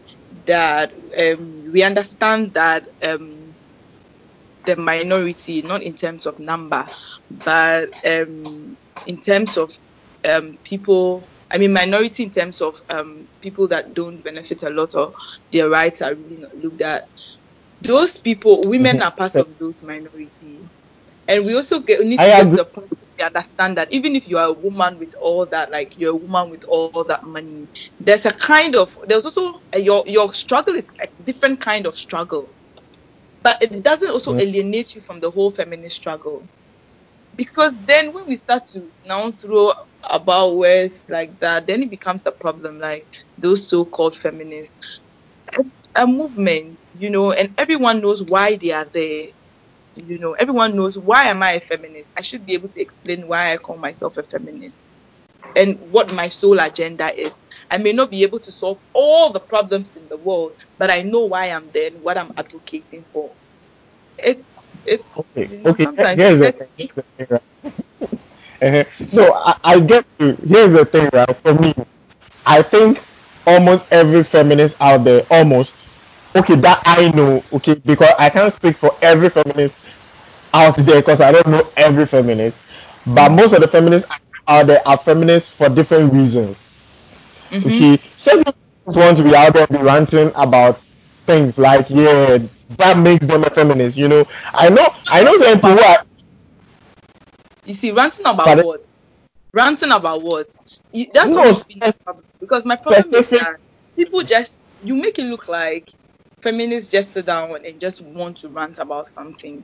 that 0.45 0.93
um 1.17 1.65
we 1.71 1.83
understand 1.83 2.53
that 2.55 2.87
um 3.03 3.55
the 4.65 4.75
minority 4.75 5.61
not 5.61 5.81
in 5.83 5.95
terms 5.95 6.25
of 6.25 6.39
number 6.39 6.85
but 7.29 7.89
um 8.05 8.77
in 9.05 9.21
terms 9.21 9.57
of 9.57 9.71
um 10.27 10.57
people 10.63 11.31
I 11.51 11.57
mean 11.57 11.73
minority 11.73 12.23
in 12.23 12.31
terms 12.31 12.61
of 12.61 12.75
um 12.89 13.27
people 13.41 13.67
that 13.69 13.93
don't 13.93 14.21
benefit 14.23 14.63
a 14.63 14.69
lot 14.69 14.95
or 14.95 15.13
their 15.51 15.69
rights 15.69 16.01
are 16.01 16.15
really 16.15 16.37
not 16.37 16.55
looked 16.55 16.81
at. 16.81 17.03
Those 17.81 18.17
people 18.17 18.67
women 18.67 19.01
Mhm. 19.01 19.03
are 19.03 19.13
part 19.15 19.37
of 19.37 19.57
those 19.59 19.83
minority 19.83 20.69
and 21.27 21.45
we 21.45 21.55
also 21.55 21.79
get, 21.79 22.01
need 22.05 22.21
I 22.21 22.25
to 22.25 22.31
get 22.31 22.47
agree. 22.47 22.57
the 22.57 22.65
point 22.65 22.89
understand 23.23 23.77
that 23.77 23.91
even 23.93 24.15
if 24.15 24.27
you 24.27 24.37
are 24.37 24.47
a 24.49 24.53
woman 24.53 24.97
with 24.99 25.13
all 25.21 25.45
that, 25.45 25.71
like 25.71 25.97
you're 25.97 26.11
a 26.13 26.15
woman 26.15 26.49
with 26.49 26.63
all 26.65 26.91
that 26.91 27.11
money, 27.13 27.55
there's 27.87 28.13
a 28.13 28.19
kind 28.21 28.63
of 28.75 28.83
there's 28.95 29.13
also 29.15 29.51
a, 29.71 29.79
your 29.79 30.03
your 30.05 30.33
struggle 30.33 30.75
is 30.75 30.89
a 31.01 31.07
different 31.23 31.59
kind 31.59 31.85
of 31.85 31.95
struggle, 31.97 32.53
but 33.41 33.61
it 33.61 33.83
doesn't 33.83 34.09
also 34.09 34.33
alienate 34.37 34.95
you 34.95 35.01
from 35.01 35.19
the 35.19 35.29
whole 35.31 35.51
feminist 35.51 35.95
struggle 35.95 36.49
because 37.35 37.73
then 37.85 38.13
when 38.13 38.25
we 38.27 38.35
start 38.37 38.63
to 38.73 38.91
now 39.05 39.31
throw 39.31 39.71
about 40.09 40.55
words 40.57 41.01
like 41.09 41.39
that, 41.39 41.67
then 41.67 41.83
it 41.83 41.89
becomes 41.89 42.25
a 42.25 42.31
problem. 42.31 42.79
Like 42.79 43.07
those 43.37 43.69
so-called 43.69 44.15
feminists, 44.17 44.75
It's 45.57 45.69
a 45.95 46.05
movement, 46.07 46.79
you 46.93 47.09
know, 47.09 47.31
and 47.31 47.53
everyone 47.57 48.01
knows 48.01 48.23
why 48.23 48.57
they 48.57 48.71
are 48.71 48.85
there 48.93 49.27
you 49.95 50.17
know 50.19 50.33
everyone 50.33 50.75
knows 50.75 50.97
why 50.97 51.25
am 51.25 51.43
i 51.43 51.51
a 51.53 51.61
feminist 51.61 52.09
i 52.17 52.21
should 52.21 52.45
be 52.45 52.53
able 52.53 52.69
to 52.69 52.81
explain 52.81 53.27
why 53.27 53.53
i 53.53 53.57
call 53.57 53.77
myself 53.77 54.17
a 54.17 54.23
feminist 54.23 54.77
and 55.55 55.79
what 55.79 56.13
my 56.13 56.29
sole 56.29 56.59
agenda 56.59 57.13
is 57.19 57.33
i 57.71 57.77
may 57.77 57.91
not 57.93 58.09
be 58.11 58.23
able 58.23 58.39
to 58.39 58.51
solve 58.51 58.79
all 58.93 59.31
the 59.31 59.39
problems 59.39 59.95
in 59.95 60.07
the 60.09 60.17
world 60.17 60.53
but 60.77 60.89
i 60.91 61.01
know 61.01 61.25
why 61.25 61.47
i'm 61.49 61.69
there 61.71 61.87
and 61.87 62.01
what 62.01 62.17
i'm 62.17 62.31
advocating 62.37 63.05
for 63.11 63.35
it 64.17 64.45
it's 64.85 65.27
Okay, 65.35 65.49
you 65.49 65.59
know 65.59 65.65
okay. 65.65 65.87
Here's 66.13 66.39
the 66.39 66.51
thing. 66.51 66.69
Here's 66.77 66.91
the 66.95 67.03
thing, 67.17 67.27
right? 67.29 67.41
Uh-huh. 68.61 68.83
No, 69.11 69.33
I, 69.33 69.57
I 69.63 69.79
get 69.79 70.05
you. 70.19 70.33
Here's 70.47 70.73
the 70.73 70.85
thing, 70.85 71.09
right? 71.13 71.35
For 71.37 71.53
me, 71.53 71.73
I 72.45 72.61
think 72.61 73.01
almost 73.47 73.85
every 73.91 74.23
feminist 74.23 74.77
out 74.81 75.03
there, 75.03 75.25
almost, 75.31 75.87
okay, 76.35 76.55
that 76.55 76.81
I 76.85 77.09
know, 77.11 77.43
okay, 77.53 77.75
because 77.75 78.13
I 78.19 78.29
can't 78.29 78.51
speak 78.53 78.77
for 78.77 78.91
every 79.01 79.29
feminist 79.29 79.77
out 80.53 80.75
there 80.77 81.01
because 81.01 81.21
I 81.21 81.31
don't 81.31 81.47
know 81.47 81.67
every 81.77 82.05
feminist, 82.05 82.57
but 83.07 83.29
Mm. 83.29 83.33
most 83.33 83.53
of 83.53 83.61
the 83.61 83.67
feminists 83.67 84.09
out 84.47 84.67
there 84.67 84.87
are 84.87 84.97
feminists 84.97 85.49
for 85.51 85.69
different 85.69 86.13
reasons. 86.13 86.71
mhm. 87.51 87.83
Okay, 87.83 87.99
some 88.17 88.41
just 88.43 88.97
want 88.97 89.17
to 89.17 89.23
be 89.23 89.35
out 89.35 89.53
there 89.53 89.65
and 89.69 89.79
be 89.79 89.83
ranting 89.85 90.31
about 90.35 90.79
things 91.25 91.57
like 91.57 91.89
yeah, 91.89 92.37
that 92.77 92.97
makes 92.97 93.25
them 93.25 93.43
a 93.43 93.49
feminist. 93.49 93.97
You 93.97 94.07
know, 94.07 94.25
I 94.53 94.69
know, 94.69 94.87
I 95.07 95.23
know 95.23 95.35
some 95.37 95.53
people 95.55 95.71
who 95.71 95.79
are. 95.81 95.97
you 97.65 97.73
see 97.73 97.91
ranting 97.91 98.25
about 98.25 98.55
Pardon? 98.55 98.63
what 98.63 98.81
ranting 99.53 99.91
about 99.91 100.21
what 100.23 100.47
You- 100.91 101.11
that's 101.13 101.35
No, 101.35 101.37
always 101.37 101.63
been 101.65 101.83
because 102.39 102.65
my 102.65 102.75
problem 102.75 103.13
is 103.13 103.29
that 103.31 103.57
people 103.97 104.23
just 104.23 104.59
you 104.81 104.95
make 104.95 105.17
it 105.19 105.25
look 105.25 105.47
like 105.47 105.89
feminists 106.41 106.89
just 106.91 107.11
sit 107.13 107.25
down 107.25 107.51
and 107.65 107.79
just 107.79 108.01
want 108.01 108.37
to 108.39 108.49
rant 108.49 108.77
about 108.79 109.07
something 109.07 109.63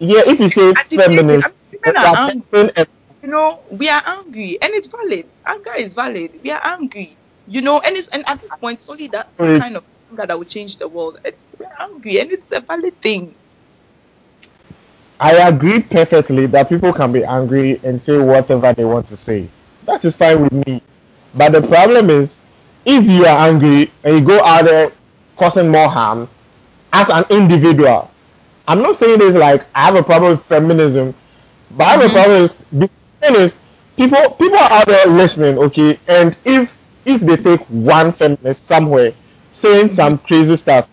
Yeah, 0.00 0.22
if 0.26 0.40
you 0.40 0.48
say. 0.48 0.74
Feminist, 0.96 1.54
you 1.72 1.78
women 1.84 1.96
are 1.96 2.06
are 2.06 2.16
angry. 2.28 2.44
person 2.50 2.70
eh, 2.76 2.84
and 2.84 2.88
You 3.22 3.28
know, 3.30 3.64
we 3.70 3.88
are 3.88 4.02
angry, 4.06 4.58
and 4.62 4.72
it's 4.74 4.88
valid. 4.88 5.30
Anger 5.46 5.74
is 5.76 5.94
valid. 5.94 6.40
We 6.42 6.50
are 6.50 6.60
angry. 6.64 7.18
You 7.46 7.62
know, 7.62 7.80
and 7.80 7.96
it's 7.96 8.08
and 8.08 8.24
at 8.28 8.40
this 8.40 8.54
point, 8.56 8.80
it's 8.80 8.88
only 8.88 9.08
that 9.08 9.32
kind 9.54 9.76
of 9.76 9.84
anger 10.10 10.26
that 10.26 10.38
will 10.38 10.44
change 10.46 10.78
the 10.78 10.88
world. 10.88 11.18
And 11.24 11.34
we're 11.58 11.74
angry, 11.80 12.20
and 12.20 12.32
it's 12.32 12.52
a 12.52 12.60
valid 12.60 13.00
thing. 13.02 13.36
I 15.20 15.32
agree 15.48 15.80
perfectly 15.80 16.46
that 16.46 16.68
people 16.68 16.92
can 16.92 17.12
be 17.12 17.24
angry 17.24 17.80
and 17.84 18.02
say 18.02 18.18
whatever 18.18 18.72
they 18.72 18.84
want 18.84 19.06
to 19.08 19.16
say. 19.16 19.48
That 19.84 20.04
is 20.04 20.16
fine 20.16 20.42
with 20.42 20.52
me. 20.66 20.82
But 21.34 21.52
the 21.52 21.62
problem 21.62 22.10
is, 22.10 22.40
if 22.84 23.06
you 23.06 23.24
are 23.26 23.48
angry 23.48 23.92
and 24.04 24.16
you 24.16 24.24
go 24.24 24.42
out 24.44 24.64
there 24.64 24.92
causing 25.36 25.68
more 25.70 25.88
harm 25.88 26.28
as 26.92 27.08
an 27.10 27.24
individual, 27.30 28.09
I'm 28.70 28.82
not 28.82 28.96
saying 28.96 29.18
this 29.20 29.36
like 29.36 29.66
I 29.74 29.86
have 29.86 29.96
a 29.96 30.04
problem 30.04 30.32
with 30.32 30.46
feminism, 30.46 31.14
but 31.70 31.84
I 31.84 31.90
have 31.92 32.04
a 32.04 32.10
Mhm. 32.10 32.14
problem 32.14 32.42
is 32.42 32.52
thing 32.52 32.90
people 33.96 34.30
people 34.32 34.58
are 34.58 34.72
out 34.72 34.86
there 34.88 35.06
listening, 35.06 35.58
okay, 35.58 35.98
and 36.08 36.36
if 36.44 36.78
if 37.04 37.20
they 37.22 37.36
take 37.36 37.60
one 37.68 38.12
feminist 38.12 38.66
somewhere 38.66 39.12
saying 39.52 39.90
some 39.90 40.18
crazy 40.18 40.56
stuff, 40.56 40.88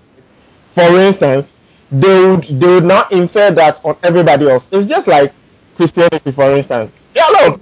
for 0.75 0.83
instance, 0.99 1.59
they 1.91 2.25
would 2.25 2.43
they 2.45 2.67
would 2.67 2.85
not 2.85 3.11
infer 3.11 3.51
that 3.51 3.81
on 3.85 3.97
everybody 4.03 4.49
else. 4.49 4.67
It's 4.71 4.85
just 4.85 5.07
like 5.07 5.33
Christianity, 5.75 6.31
for 6.31 6.51
instance. 6.55 6.91
There 7.13 7.23
are 7.25 7.31
a 7.31 7.49
lot 7.49 7.59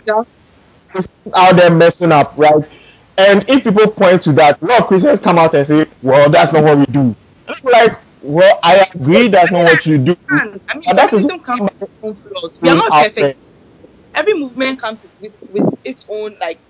of 0.96 1.08
out 1.36 1.56
there 1.58 1.74
messing 1.74 2.12
up, 2.12 2.34
right? 2.38 2.64
And 3.18 3.50
if 3.50 3.64
people 3.64 3.92
point 3.92 4.24
to 4.24 4.34
that, 4.34 4.62
a 4.62 4.66
lot 4.66 4.82
of 4.82 4.88
Christians 4.88 5.20
come 5.20 5.38
out 5.38 5.56
and 5.56 5.66
say, 5.66 5.88
"Well, 6.02 6.30
that's 6.30 6.52
not 6.52 6.64
what 6.64 6.78
we 6.78 6.86
do." 6.88 7.16
Like, 7.64 8.00
well, 8.26 8.60
I 8.64 8.88
agree 8.94 9.28
that's 9.30 9.52
not 9.52 9.64
what 9.66 9.86
you 9.86 9.98
do, 10.00 10.16
I 10.68 10.78
mean, 10.78 10.86
but 10.86 10.96
that 10.98 11.14
is 11.14 11.28
feminism 11.28 11.40
comes 11.42 11.62
what 11.62 11.74
with 11.80 11.84
its 11.84 11.94
own 12.04 12.16
flaws. 12.16 12.60
We 12.62 12.70
are 12.70 12.76
mm, 12.76 12.78
not 12.78 12.94
perfect. 12.94 13.18
there. 13.18 13.36
Every 14.14 14.34
movement 14.34 14.80
comes 14.80 15.06
with 15.20 15.34
with 15.50 15.66
its 15.84 16.06
own 16.10 16.38
like 16.40 16.62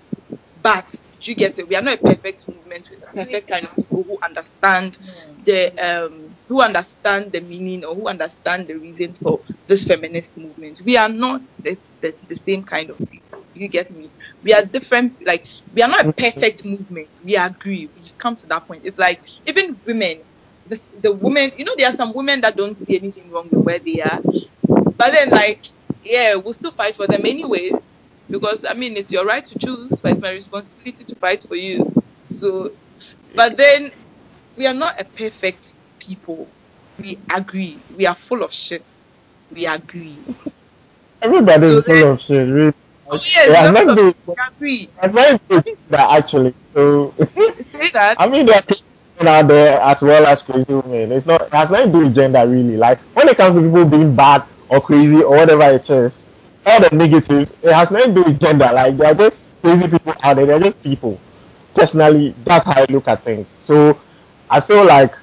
but 0.62 0.88
do 1.20 1.30
you 1.30 1.36
get 1.36 1.58
it? 1.58 1.68
We 1.68 1.76
are 1.76 1.82
not 1.82 1.94
a 1.94 2.02
perfect 2.02 2.48
movement 2.48 2.88
with 2.90 3.02
a 3.02 3.06
perfect 3.08 3.48
kind 3.48 3.66
of 3.66 3.74
people 3.76 4.04
who 4.04 4.18
understand 4.22 4.98
mm. 4.98 5.44
the 5.44 5.72
um 5.78 6.36
who 6.48 6.60
understand 6.60 7.32
the 7.32 7.40
meaning 7.40 7.84
or 7.84 7.94
who 7.94 8.08
understand 8.08 8.68
the 8.68 8.74
reason 8.74 9.14
for 9.22 9.40
this 9.66 9.84
feminist 9.84 10.36
movement. 10.36 10.82
We 10.84 10.96
are 10.96 11.08
not 11.08 11.42
the, 11.58 11.78
the, 12.00 12.14
the 12.28 12.36
same 12.36 12.64
kind 12.64 12.90
of 12.90 12.98
people. 13.10 13.46
You 13.54 13.68
get 13.68 13.90
me? 13.90 14.12
We 14.42 14.52
are 14.54 14.64
different, 14.64 15.14
like 15.24 15.46
we 15.72 15.82
are 15.82 15.88
not 15.88 16.06
a 16.06 16.08
mm. 16.08 16.16
perfect 16.16 16.64
movement. 16.64 17.08
We 17.22 17.36
agree. 17.36 17.88
We've 17.94 18.16
come 18.18 18.36
to 18.36 18.46
that 18.48 18.66
point. 18.66 18.82
It's 18.84 18.98
like 18.98 19.22
even 19.46 19.80
women, 19.86 20.24
the, 20.66 20.80
the 21.02 21.12
women, 21.14 21.52
you 21.56 21.64
know, 21.64 21.74
there 21.76 21.88
are 21.90 21.96
some 21.96 22.14
women 22.14 22.42
that 22.42 22.56
don't 22.56 22.78
see 22.78 22.98
anything 22.98 23.30
wrong 23.30 23.48
with 23.52 23.64
where 23.64 23.80
they 23.80 24.00
are. 24.00 24.20
But 24.96 25.12
then 25.12 25.30
like, 25.30 25.66
yeah, 26.02 26.36
we'll 26.36 26.54
still 26.54 26.72
fight 26.72 26.96
for 26.96 27.08
them 27.08 27.22
anyways 27.26 27.80
because 28.30 28.64
I 28.68 28.74
mean 28.74 28.96
it's 28.96 29.12
your 29.12 29.26
right 29.26 29.44
to 29.46 29.58
choose, 29.58 29.98
but 30.02 30.12
it's 30.12 30.22
my 30.22 30.32
responsibility 30.32 31.04
to 31.04 31.16
fight 31.16 31.44
for 31.48 31.56
you. 31.56 31.92
So, 32.28 32.70
but 33.34 33.56
then 33.56 33.92
we 34.56 34.66
are 34.66 34.74
not 34.74 35.00
a 35.00 35.04
perfect 35.04 35.74
people. 36.00 36.54
We 36.98 37.24
agree. 37.34 37.84
We 37.90 38.06
are 38.06 38.16
full 38.16 38.42
of 38.44 38.52
shit. 38.54 38.86
We 39.50 39.66
agree. 39.66 40.26
Everybody 41.22 41.66
So 41.66 41.78
is 41.78 41.82
full 41.82 42.12
of 42.12 42.20
shit. 42.20 42.48
Really. 42.48 42.74
oh 43.10 43.18
yes, 43.24 43.58
we 43.58 43.64
has 43.64 43.70
are 43.70 43.74
full 43.74 43.90
nothing 43.90 43.94
of 43.94 43.98
to 43.98 44.04
shit. 44.04 44.16
do. 44.26 44.36
We 44.36 44.44
agree. 44.66 44.94
It 44.96 45.02
has 45.02 45.12
nothing 45.12 45.38
to 45.38 45.44
do 45.48 45.56
I 45.56 45.56
with 45.56 45.64
mean, 45.64 45.76
that 45.90 46.10
actually. 46.10 46.54
So 46.74 47.14
say 47.72 47.90
that. 47.92 48.18
I 48.18 48.28
mean, 48.28 48.46
there 48.46 48.56
are 48.56 48.62
crazy 48.62 48.82
men 49.18 49.28
out 49.28 49.48
there 49.48 49.80
as 49.80 50.02
well 50.02 50.26
as 50.26 50.42
crazy 50.42 50.72
women. 50.74 51.12
It's 51.12 51.26
not. 51.26 51.42
It 51.42 51.52
has 51.54 51.70
nothing 51.70 51.92
to 51.92 51.98
do 51.98 52.04
with 52.04 52.14
gender 52.14 52.46
really. 52.46 52.76
Like 52.76 52.98
when 53.14 53.28
it 53.28 53.36
comes 53.36 53.56
to 53.56 53.62
people 53.62 53.84
being 53.84 54.14
bad 54.14 54.44
or 54.68 54.80
crazy 54.80 55.22
or 55.22 55.36
whatever 55.36 55.62
it 55.74 55.88
is, 55.90 56.26
all 56.64 56.80
the 56.80 56.94
negatives, 56.94 57.52
it 57.62 57.72
has 57.72 57.90
nothing 57.90 58.14
to 58.14 58.22
do 58.22 58.30
with 58.30 58.40
gender. 58.40 58.70
Like 58.72 58.96
they 58.96 59.06
are 59.06 59.14
just 59.14 59.46
crazy 59.62 59.88
people 59.88 60.14
out 60.22 60.36
there. 60.36 60.46
They're 60.46 60.60
just 60.60 60.82
people. 60.82 61.20
Personally, 61.74 62.34
that's 62.44 62.64
how 62.64 62.82
I 62.82 62.86
look 62.88 63.06
at 63.08 63.22
things. 63.22 63.48
So 63.48 64.00
I 64.50 64.60
feel 64.60 64.84
like 64.86 65.14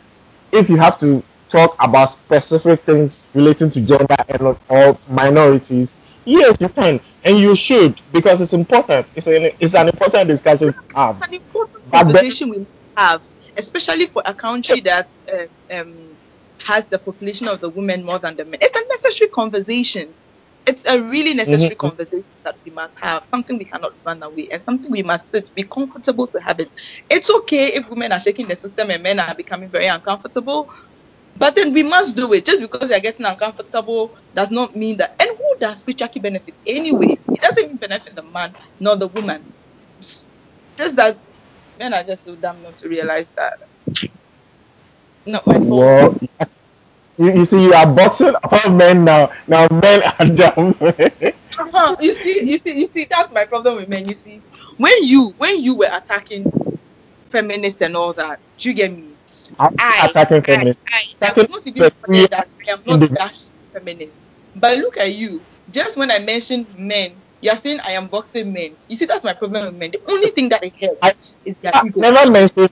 if 0.52 0.70
you 0.70 0.78
have 0.78 0.98
to 1.00 1.24
talk 1.50 1.76
about 1.80 2.06
specific 2.08 2.84
things 2.84 3.30
relating 3.34 3.70
to 3.72 3.82
gender 3.82 4.16
and 4.28 4.58
or 4.70 5.00
minorities, 5.08 5.98
yes, 6.26 6.58
you 6.60 6.70
can 6.70 7.00
and 7.24 7.38
you 7.38 7.56
should 7.56 8.00
because 8.12 8.42
it's 8.42 8.54
important. 8.54 9.08
It's 9.16 9.28
an 9.28 9.52
it's 9.60 9.76
an 9.76 9.88
important 9.90 10.28
discussion 10.28 10.74
to 10.74 10.80
have. 10.96 11.18
It's 11.20 11.28
an 11.28 11.34
important 11.34 11.92
conversation 11.92 12.50
we 12.50 12.68
have, 12.98 13.22
especially 13.58 14.08
for 14.08 14.22
a 14.26 14.34
country 14.34 14.82
that 14.82 15.10
uh, 15.32 15.46
um 15.74 16.18
has 16.60 16.88
the 16.90 17.00
population 17.00 17.48
of 17.48 17.60
the 17.62 17.70
women 17.70 18.04
more 18.04 18.20
than 18.20 18.36
the 18.36 18.46
men. 18.46 18.60
It's 18.62 18.76
a 18.76 18.84
necessary 18.96 19.30
conversation. 19.34 20.16
it's 20.66 20.86
a 20.86 21.02
really 21.02 21.34
necessary 21.34 21.76
Mhm. 21.76 21.78
conversation 21.78 22.32
that 22.46 22.56
we 22.66 22.72
must 22.72 22.94
have, 23.02 23.26
something 23.26 23.58
we 23.58 23.66
cannot 23.66 23.94
run 24.06 24.22
away, 24.24 24.48
and 24.52 24.62
something 24.64 24.92
we 24.92 25.04
must 25.04 25.30
sit, 25.34 25.50
be 25.56 25.64
comfortable 25.64 26.28
to 26.28 26.40
have 26.42 26.60
it. 26.60 26.72
It's 27.10 27.30
okay 27.40 27.68
if 27.74 27.90
women 27.90 28.12
are 28.12 28.20
shaking 28.20 28.48
the 28.48 28.56
system 28.56 28.90
and 28.92 29.04
men 29.04 29.20
are 29.20 29.36
becoming 29.36 29.70
very 29.72 29.88
uncomfortable, 29.88 30.68
but 31.36 31.56
then 31.56 31.74
we 31.74 31.84
must 31.84 32.16
do 32.16 32.34
it. 32.34 32.46
Just 32.46 32.62
because 32.62 32.86
they 32.90 32.96
are 32.96 33.00
getting 33.00 33.26
uncomfortable 33.26 34.12
does 34.34 34.52
not 34.52 34.76
mean 34.76 34.98
that. 34.98 35.12
And 35.20 35.30
who 35.30 35.56
does 35.60 35.84
patriarchy 35.84 36.22
benefit 36.22 36.56
anyway? 36.66 37.18
It 37.34 37.42
doesn't 37.42 37.64
even 37.64 37.78
benefit 37.78 38.16
the 38.16 38.24
man 38.24 38.56
nor 38.80 38.96
the 38.98 39.08
woman. 39.08 39.54
Just 40.78 40.96
that 40.96 41.22
men 41.78 41.94
are 41.94 42.04
just 42.04 42.24
so 42.26 42.36
dumb 42.36 42.62
not 42.62 42.78
to 42.78 42.88
realize 42.90 43.32
that. 43.36 43.54
Not 45.26 45.46
my 45.48 45.60
fault. 45.60 45.90
Well, 45.90 46.18
you, 47.18 47.32
you 47.34 47.46
see, 47.46 47.64
you 47.64 47.74
are 47.74 47.88
boxing 47.94 48.34
all 48.52 48.72
men 48.72 49.06
now. 49.06 49.32
Now 49.48 49.68
men 49.72 50.04
are 50.04 50.26
dumb. 50.36 50.76
Uh-huh. 51.58 51.96
You 52.00 52.14
see, 52.16 52.42
you 52.50 52.58
see, 52.60 52.80
you 52.80 52.88
see, 52.88 53.08
that's 53.10 53.32
my 53.32 53.46
problem 53.46 53.76
with 53.78 53.88
men. 53.90 54.08
You 54.08 54.16
see, 54.16 54.44
when 54.78 54.94
you 55.04 55.34
when 55.38 55.62
you 55.62 55.76
were 55.76 55.90
attacking 55.92 56.52
feminists 57.32 57.82
and 57.82 57.96
all 57.98 58.14
that, 58.14 58.42
do 58.58 58.70
you 58.70 58.76
get 58.76 58.92
me? 58.94 59.18
I'm 59.60 59.76
I, 59.80 60.08
attacking 60.08 60.42
I, 60.54 60.58
feminists. 60.58 60.82
I, 60.92 61.02
I 61.28 61.32
Attacking 61.32 61.48
was 61.50 61.50
not 61.50 61.68
even 61.68 61.90
feminists. 62.06 62.32
that 62.32 62.48
I 62.68 62.72
am 62.74 62.84
not 62.86 63.02
dash 63.14 63.48
feminist. 63.74 64.20
But 64.56 64.80
look 64.80 64.98
at 64.98 65.16
you. 65.16 65.48
Just 65.70 65.98
when 65.98 66.12
I 66.12 66.20
mentioned 66.20 66.68
men, 66.78 67.23
you're 67.44 67.58
saying 67.58 67.82
I 67.82 67.94
am 67.94 68.10
boxing 68.10 68.54
men. 68.54 68.78
You 68.88 68.98
see, 68.98 69.06
that's 69.06 69.24
my 69.26 69.34
problem 69.34 69.66
with 69.68 69.76
men. 69.76 69.92
The 69.92 70.02
only 70.10 70.30
thing 70.32 70.50
that 70.50 70.62
I 70.64 70.74
help 70.82 71.00
I- 71.04 71.16
is 71.46 71.58
their 71.62 71.74
I 71.76 71.82
ego. 71.82 72.02
never 72.02 72.32
mentioned. 72.32 72.72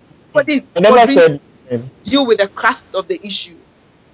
I 0.76 0.82
never 0.82 1.08
said. 1.08 1.42
deal 2.04 2.26
with 2.28 2.40
the 2.40 2.50
crust 2.50 2.86
of 2.96 3.08
the 3.08 3.26
issue. 3.26 3.64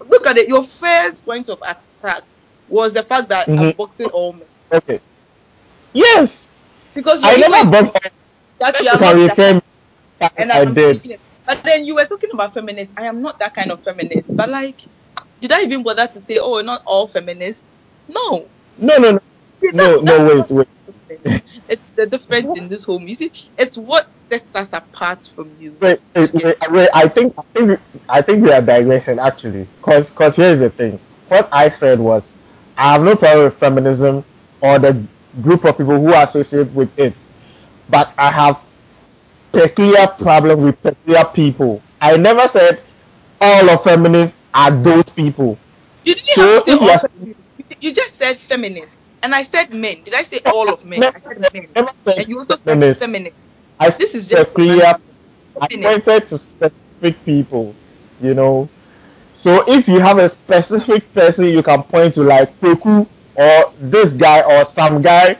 Look 0.05 0.27
at 0.27 0.37
it. 0.37 0.49
Your 0.49 0.65
first 0.67 1.23
point 1.25 1.49
of 1.49 1.59
attack 1.63 2.23
was 2.67 2.93
the 2.93 3.03
fact 3.03 3.29
that 3.29 3.51
I'm 3.57 3.73
Mhm. 3.73 3.77
boxing 3.77 4.09
all 4.09 4.33
men. 4.33 4.49
Okay. 4.73 5.01
Yes, 5.93 6.53
Because 6.95 7.21
I 7.23 7.37
never 7.37 7.69
boxed. 7.71 7.93
that 8.59 8.79
you 8.81 8.89
are 8.89 8.99
not 8.99 9.21
that 9.27 10.33
and 10.37 10.51
I 10.51 10.61
I'm 10.61 10.73
did. 10.73 11.01
But 11.45 11.63
then 11.63 11.85
you 11.85 11.95
were 11.95 12.05
talking 12.05 12.31
about 12.33 12.53
feminists. 12.53 12.93
I 12.97 13.05
am 13.05 13.21
not 13.21 13.39
that 13.39 13.53
kind 13.55 13.71
of 13.71 13.83
feminist. 13.83 14.29
But 14.35 14.49
like, 14.49 14.81
did 15.41 15.51
I 15.53 15.63
even 15.63 15.83
bother 15.83 16.07
to 16.07 16.21
say, 16.27 16.39
oh, 16.39 16.61
not 16.61 16.83
all 16.85 17.07
feminists? 17.07 17.63
No. 18.07 18.51
No, 18.77 18.97
no, 18.97 19.11
no, 19.13 19.19
no, 19.73 19.99
no. 20.01 20.25
Wait, 20.27 20.49
wait. 20.51 20.67
It's 21.69 21.83
the 21.95 22.05
difference 22.07 22.53
in 22.55 22.69
this 22.69 22.85
home. 22.85 23.07
You 23.07 23.15
see, 23.15 23.31
it's 23.57 23.77
what 23.77 24.15
sets 24.29 24.49
us 24.55 24.69
apart 24.73 25.29
from 25.35 25.55
you. 25.57 25.77
Wait, 25.79 25.99
wait, 26.15 26.33
wait, 26.33 26.57
wait. 26.71 26.89
I 26.93 27.07
think, 27.07 27.33
I 27.37 27.43
think, 27.53 27.79
I 28.09 28.21
think 28.21 28.43
we 28.43 28.51
are 28.51 28.61
digressing 28.61 29.19
actually. 29.19 29.67
Cause, 29.81 30.09
cause 30.11 30.35
here's 30.35 30.59
the 30.59 30.69
thing. 30.69 30.99
What 31.27 31.49
I 31.51 31.69
said 31.69 31.99
was, 31.99 32.37
I 32.77 32.93
have 32.93 33.03
no 33.03 33.15
problem 33.15 33.45
with 33.45 33.55
feminism 33.57 34.23
or 34.61 34.79
the 34.79 35.01
group 35.41 35.65
of 35.65 35.77
people 35.77 35.99
who 35.99 36.13
associate 36.13 36.71
with 36.71 36.97
it, 36.97 37.13
but 37.89 38.13
I 38.17 38.31
have 38.31 38.61
peculiar 39.51 40.07
problem 40.07 40.63
with 40.63 40.81
peculiar 40.81 41.25
people. 41.25 41.81
I 42.01 42.17
never 42.17 42.47
said 42.47 42.81
all 43.41 43.69
of 43.69 43.83
feminists 43.83 44.37
are 44.53 44.71
those 44.71 45.03
people. 45.15 45.57
You 46.03 46.15
didn't 46.15 46.29
So 46.35 46.41
have 46.41 46.53
to 46.53 46.59
say 46.63 46.77
all. 46.79 46.97
You- 47.23 47.35
You 47.79 47.93
just 47.93 48.17
said 48.17 48.39
feminists. 48.41 48.96
And 49.23 49.33
I 49.35 49.43
said 49.43 49.73
men. 49.73 50.03
Did 50.03 50.13
I 50.13 50.23
say 50.23 50.41
all 50.49 50.71
of 50.71 50.83
men? 50.83 51.07
I 51.13 51.19
said 51.19 51.39
men. 51.53 51.67
And 52.15 52.27
you 52.27 52.39
also 52.39 52.55
said 52.55 52.79
feminists. 52.99 53.39
I 53.79 53.89
This 53.89 54.15
is 54.15 54.27
just 54.27 54.47
peculiar 54.47 54.95
I 55.59 55.67
Feminist. 55.69 56.05
pointed 56.05 56.27
to 56.29 56.37
specific 56.37 57.25
people, 57.25 57.75
you 58.21 58.33
know. 58.33 58.69
So 59.33 59.63
if 59.71 59.87
you 59.87 59.99
have 59.99 60.17
a 60.19 60.29
specific 60.29 61.13
person 61.13 61.47
you 61.47 61.63
can 61.63 61.83
point 61.83 62.15
to, 62.15 62.23
like 62.23 62.59
Kweku 62.59 63.07
or 63.35 63.73
this 63.79 64.13
guy 64.13 64.41
or 64.41 64.65
some 64.65 65.01
guy, 65.01 65.37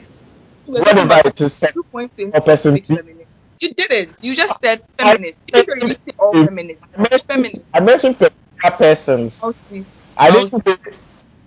You 0.66 0.84
talking 0.84 1.08
whatever 1.08 1.22
it 1.28 1.42
is, 1.42 1.56
two 1.74 1.84
points 1.92 2.16
to 2.16 2.34
or 2.34 2.42
person 2.42 2.80
feminist. 2.80 3.32
You 3.60 3.74
didn't. 3.74 4.18
You 4.22 4.36
just 4.36 4.60
said 4.62 4.82
feminists. 4.98 5.44
You 5.48 5.54
didn't 5.54 5.76
really 5.76 5.96
say 6.08 6.14
all 6.20 6.36
feminists. 6.46 6.88
I 6.96 7.00
mentioned, 7.02 7.24
Feminists. 7.28 7.66
I 7.74 7.80
mentioned 7.80 8.18
peculiar 8.20 8.78
persons. 8.78 9.62
See. 9.70 9.86
I 10.18 10.32
didn't 10.32 10.54
say 10.66 10.78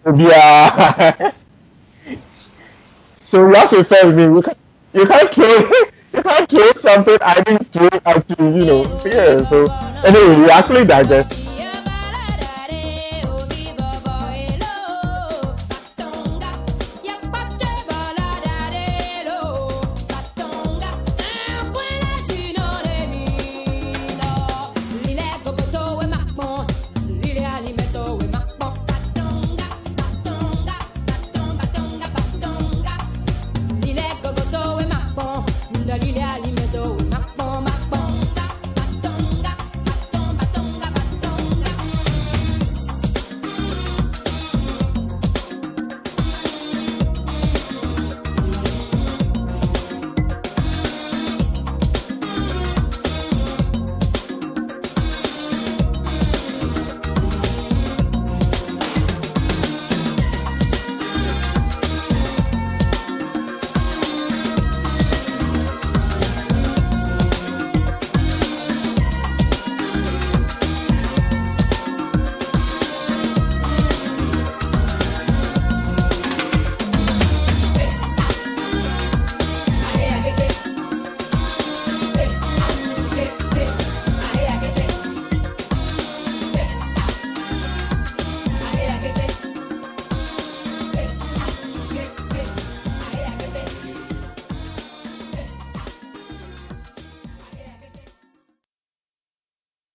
Obia. 0.04 1.34
so 3.30 3.44
to 3.70 3.78
refer 3.78 4.06
with 4.06 4.16
me. 4.16 4.24
You 4.24 4.42
can't, 4.42 4.58
you 4.92 5.06
can't 5.06 5.30
throw 5.34 5.46
you 6.14 6.22
can't 6.22 6.50
throw 6.50 6.72
something 6.74 7.18
I 7.20 7.40
didn't 7.42 7.72
throw 7.72 7.88
at 8.04 8.38
you, 8.38 8.46
you 8.58 8.64
know. 8.64 8.96
So 8.96 9.08
yeah, 9.08 9.42
so 9.44 9.66
anyway, 10.04 10.42
we 10.42 10.50
actually 10.50 10.84
digest. 10.84 11.49